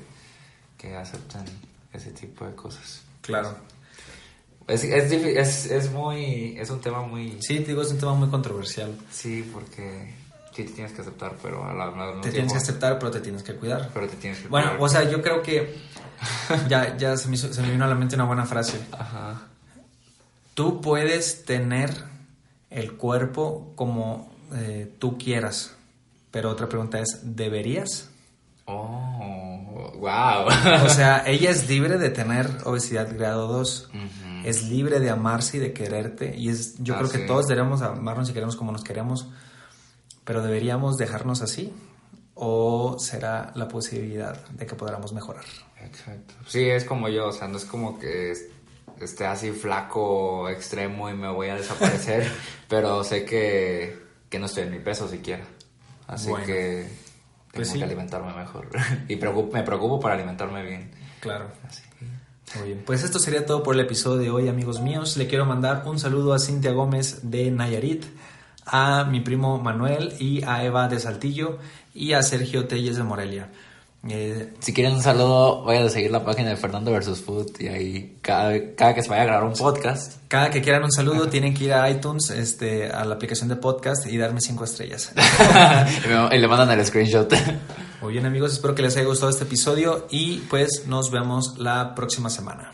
que 0.83 0.97
acepten 0.97 1.45
ese 1.93 2.11
tipo 2.11 2.45
de 2.45 2.53
cosas. 2.55 3.01
Claro. 3.21 3.55
Es, 4.67 4.83
es, 4.83 5.11
es, 5.13 5.65
es 5.71 5.91
muy, 5.91 6.57
es 6.59 6.69
un 6.69 6.81
tema 6.81 7.01
muy... 7.03 7.37
Sí, 7.41 7.59
te 7.61 7.67
digo, 7.67 7.81
es 7.81 7.91
un 7.91 7.99
tema 7.99 8.13
muy 8.15 8.27
controversial. 8.29 8.93
Sí, 9.09 9.49
porque 9.53 10.13
sí 10.53 10.63
te 10.65 10.71
tienes 10.71 10.91
que 10.91 11.01
aceptar, 11.01 11.37
pero 11.41 11.63
a 11.65 11.73
la, 11.73 11.85
al 11.85 11.93
mismo 12.07 12.21
Te 12.21 12.31
tienes 12.31 12.51
que 12.51 12.57
aceptar, 12.57 12.99
pero 12.99 13.11
te 13.11 13.21
tienes 13.21 13.43
que 13.43 13.55
cuidar. 13.55 13.89
Pero 13.93 14.07
te 14.09 14.17
tienes 14.17 14.39
que 14.41 14.49
Bueno, 14.49 14.67
cuidar. 14.71 14.83
o 14.83 14.89
sea, 14.89 15.09
yo 15.09 15.21
creo 15.21 15.41
que 15.41 15.73
ya, 16.67 16.97
ya 16.97 17.15
se, 17.15 17.29
me 17.29 17.35
hizo- 17.35 17.53
se 17.53 17.61
me 17.61 17.71
vino 17.71 17.85
a 17.85 17.87
la 17.87 17.95
mente 17.95 18.15
una 18.15 18.25
buena 18.25 18.45
frase. 18.45 18.77
Ajá. 18.91 19.41
Tú 20.53 20.81
puedes 20.81 21.45
tener 21.45 21.91
el 22.69 22.93
cuerpo 22.93 23.71
como 23.75 24.31
eh, 24.53 24.91
tú 24.99 25.17
quieras, 25.17 25.71
pero 26.31 26.49
otra 26.49 26.67
pregunta 26.69 26.99
es, 26.99 27.19
¿deberías? 27.23 28.09
Oh, 28.65 29.02
wow. 30.03 30.47
O 30.85 30.89
sea, 30.89 31.23
ella 31.27 31.49
es 31.51 31.67
libre 31.69 31.97
de 31.97 32.09
tener 32.09 32.49
obesidad 32.65 33.15
grado 33.17 33.47
2, 33.47 33.89
es 34.45 34.63
libre 34.63 34.99
de 34.99 35.09
amarse 35.09 35.57
y 35.57 35.59
de 35.61 35.73
quererte, 35.73 36.35
y 36.37 36.49
es, 36.49 36.75
yo 36.79 36.95
Ah, 36.95 36.97
creo 36.99 37.09
que 37.11 37.17
sí. 37.19 37.25
todos 37.25 37.47
deberíamos 37.47 37.81
amarnos 37.81 38.29
y 38.29 38.33
queremos 38.33 38.55
como 38.55 38.71
nos 38.71 38.83
queremos, 38.83 39.27
pero 40.25 40.41
¿deberíamos 40.43 40.97
dejarnos 40.97 41.41
así? 41.41 41.73
¿O 42.35 42.97
será 42.99 43.51
la 43.55 43.67
posibilidad 43.67 44.45
de 44.47 44.65
que 44.65 44.75
podamos 44.75 45.13
mejorar? 45.13 45.45
Exacto. 45.81 46.33
Sí, 46.47 46.67
es 46.69 46.83
como 46.85 47.07
yo, 47.09 47.27
o 47.27 47.31
sea, 47.31 47.47
no 47.47 47.57
es 47.57 47.65
como 47.65 47.99
que 47.99 48.31
es- 48.31 48.45
esté 48.99 49.25
así 49.25 49.51
flaco, 49.51 50.49
extremo 50.49 51.09
y 51.09 51.13
me 51.13 51.29
voy 51.29 51.49
a 51.49 51.55
desaparecer, 51.55 52.29
pero 52.69 53.03
sé 53.03 53.23
que, 53.25 53.97
que 54.29 54.39
no 54.39 54.45
estoy 54.47 54.63
en 54.63 54.71
mi 54.71 54.79
peso 54.79 55.07
siquiera. 55.07 55.43
Así 56.07 56.29
Bueno. 56.29 56.45
que 56.45 56.87
tengo 57.53 57.61
Pues 57.61 57.69
sí. 57.69 57.77
que 57.77 57.83
alimentarme 57.85 58.33
mejor. 58.33 58.67
y 59.07 59.15
me 59.15 59.63
preocupo 59.63 59.99
por 59.99 60.11
alimentarme 60.11 60.63
bien. 60.63 60.91
Claro. 61.19 61.51
Así. 61.67 61.83
Muy 62.57 62.67
bien, 62.67 62.83
pues 62.85 63.03
esto 63.03 63.19
sería 63.19 63.45
todo 63.45 63.63
por 63.63 63.75
el 63.75 63.81
episodio 63.81 64.17
de 64.21 64.29
hoy, 64.29 64.47
amigos 64.49 64.81
míos. 64.81 65.15
Le 65.17 65.27
quiero 65.27 65.45
mandar 65.45 65.83
un 65.85 65.97
saludo 65.99 66.33
a 66.33 66.39
Cintia 66.39 66.71
Gómez 66.71 67.19
de 67.23 67.49
Nayarit, 67.51 68.03
a 68.65 69.05
mi 69.05 69.21
primo 69.21 69.59
Manuel 69.59 70.13
y 70.19 70.43
a 70.43 70.63
Eva 70.63 70.87
de 70.87 70.99
Saltillo 70.99 71.59
y 71.93 72.13
a 72.13 72.21
Sergio 72.23 72.67
Telles 72.67 72.97
de 72.97 73.03
Morelia. 73.03 73.49
Eh, 74.09 74.53
Si 74.59 74.73
quieren 74.73 74.93
un 74.95 75.01
saludo, 75.01 75.63
vayan 75.63 75.85
a 75.85 75.89
seguir 75.89 76.11
la 76.11 76.25
página 76.25 76.49
de 76.49 76.57
Fernando 76.57 76.91
vs. 76.91 77.21
Food 77.21 77.51
y 77.59 77.67
ahí 77.67 78.17
cada, 78.21 78.51
cada 78.75 78.93
que 78.93 79.01
se 79.01 79.09
vaya 79.09 79.21
a 79.21 79.25
grabar 79.25 79.43
un 79.45 79.53
podcast. 79.53 80.17
cada 80.27 80.49
que 80.49 80.61
quieran 80.61 80.83
un 80.83 80.91
saludo 80.91 81.29
tienen 81.29 81.53
que 81.53 81.63
ir 81.65 81.73
a 81.73 81.89
iTunes, 81.89 82.29
este, 82.29 82.89
a 82.91 83.05
la 83.05 83.15
aplicación 83.15 83.47
de 83.47 83.55
podcast 83.55 84.05
y 84.07 84.17
darme 84.17 84.41
cinco 84.41 84.65
estrellas. 84.65 85.13
y, 86.31 86.37
le 86.37 86.47
mandan 86.49 86.77
el 86.77 86.85
screenshot. 86.85 87.33
Muy 88.01 88.11
bien 88.13 88.25
amigos, 88.25 88.51
espero 88.51 88.75
que 88.75 88.81
les 88.81 88.97
haya 88.97 89.05
gustado 89.05 89.29
este 89.31 89.45
episodio 89.45 90.05
y 90.09 90.39
pues 90.49 90.83
nos 90.87 91.09
vemos 91.09 91.57
la 91.57 91.95
próxima 91.95 92.29
semana. 92.29 92.73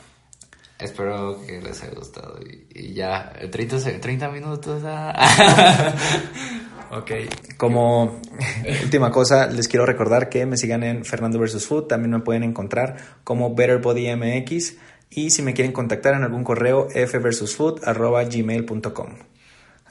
Espero 0.79 1.39
que 1.45 1.61
les 1.61 1.83
haya 1.83 1.93
gustado. 1.93 2.39
Y, 2.41 2.65
y 2.73 2.93
ya, 2.93 3.33
30, 3.51 3.79
se- 3.79 3.99
30 3.99 4.29
minutos. 4.29 4.81
ah. 4.85 5.93
Ok, 6.91 7.11
como 7.57 8.19
última 8.83 9.11
cosa, 9.11 9.47
les 9.47 9.67
quiero 9.67 9.85
recordar 9.85 10.29
que 10.29 10.45
me 10.45 10.57
sigan 10.57 10.83
en 10.83 11.05
Fernando 11.05 11.39
vs. 11.39 11.65
Food, 11.65 11.87
también 11.87 12.11
me 12.11 12.19
pueden 12.19 12.43
encontrar 12.43 12.97
como 13.23 13.53
BetterBodyMX 13.53 14.75
y 15.11 15.29
si 15.29 15.41
me 15.41 15.53
quieren 15.53 15.71
contactar 15.71 16.15
en 16.15 16.23
algún 16.23 16.43
correo 16.43 16.89
fvsfood.gmail.com. 16.89 19.09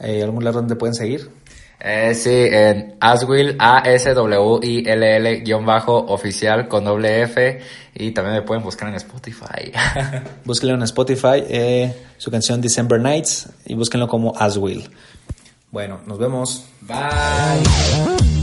Eh, 0.01 0.23
¿Algún 0.23 0.41
lugar 0.41 0.55
donde 0.55 0.77
pueden 0.77 0.95
seguir? 0.95 1.31
Eh, 1.81 2.13
sí, 2.15 2.33
en 2.33 2.97
Aswill, 3.01 3.57
A-S-W-I-L-L 3.59 5.41
guion 5.41 5.65
bajo 5.65 5.97
oficial 5.97 6.67
con 6.67 6.85
doble 6.85 7.23
F. 7.23 7.61
Y 7.95 8.11
también 8.13 8.37
me 8.37 8.43
pueden 8.43 8.65
buscar 8.65 8.89
en 8.89 8.97
Spotify. 8.97 9.73
Búsquenlo 10.45 10.75
en 10.75 10.83
Spotify, 10.83 11.45
eh, 11.49 11.95
su 12.17 12.31
canción 12.31 12.61
December 12.61 13.01
Nights 13.01 13.49
y 13.67 13.75
búsquenlo 13.75 14.09
como 14.09 14.37
As 14.37 14.57
Will. 14.57 14.89
Bueno, 15.71 16.01
nos 16.07 16.19
vemos. 16.19 16.65
Bye. 16.83 18.38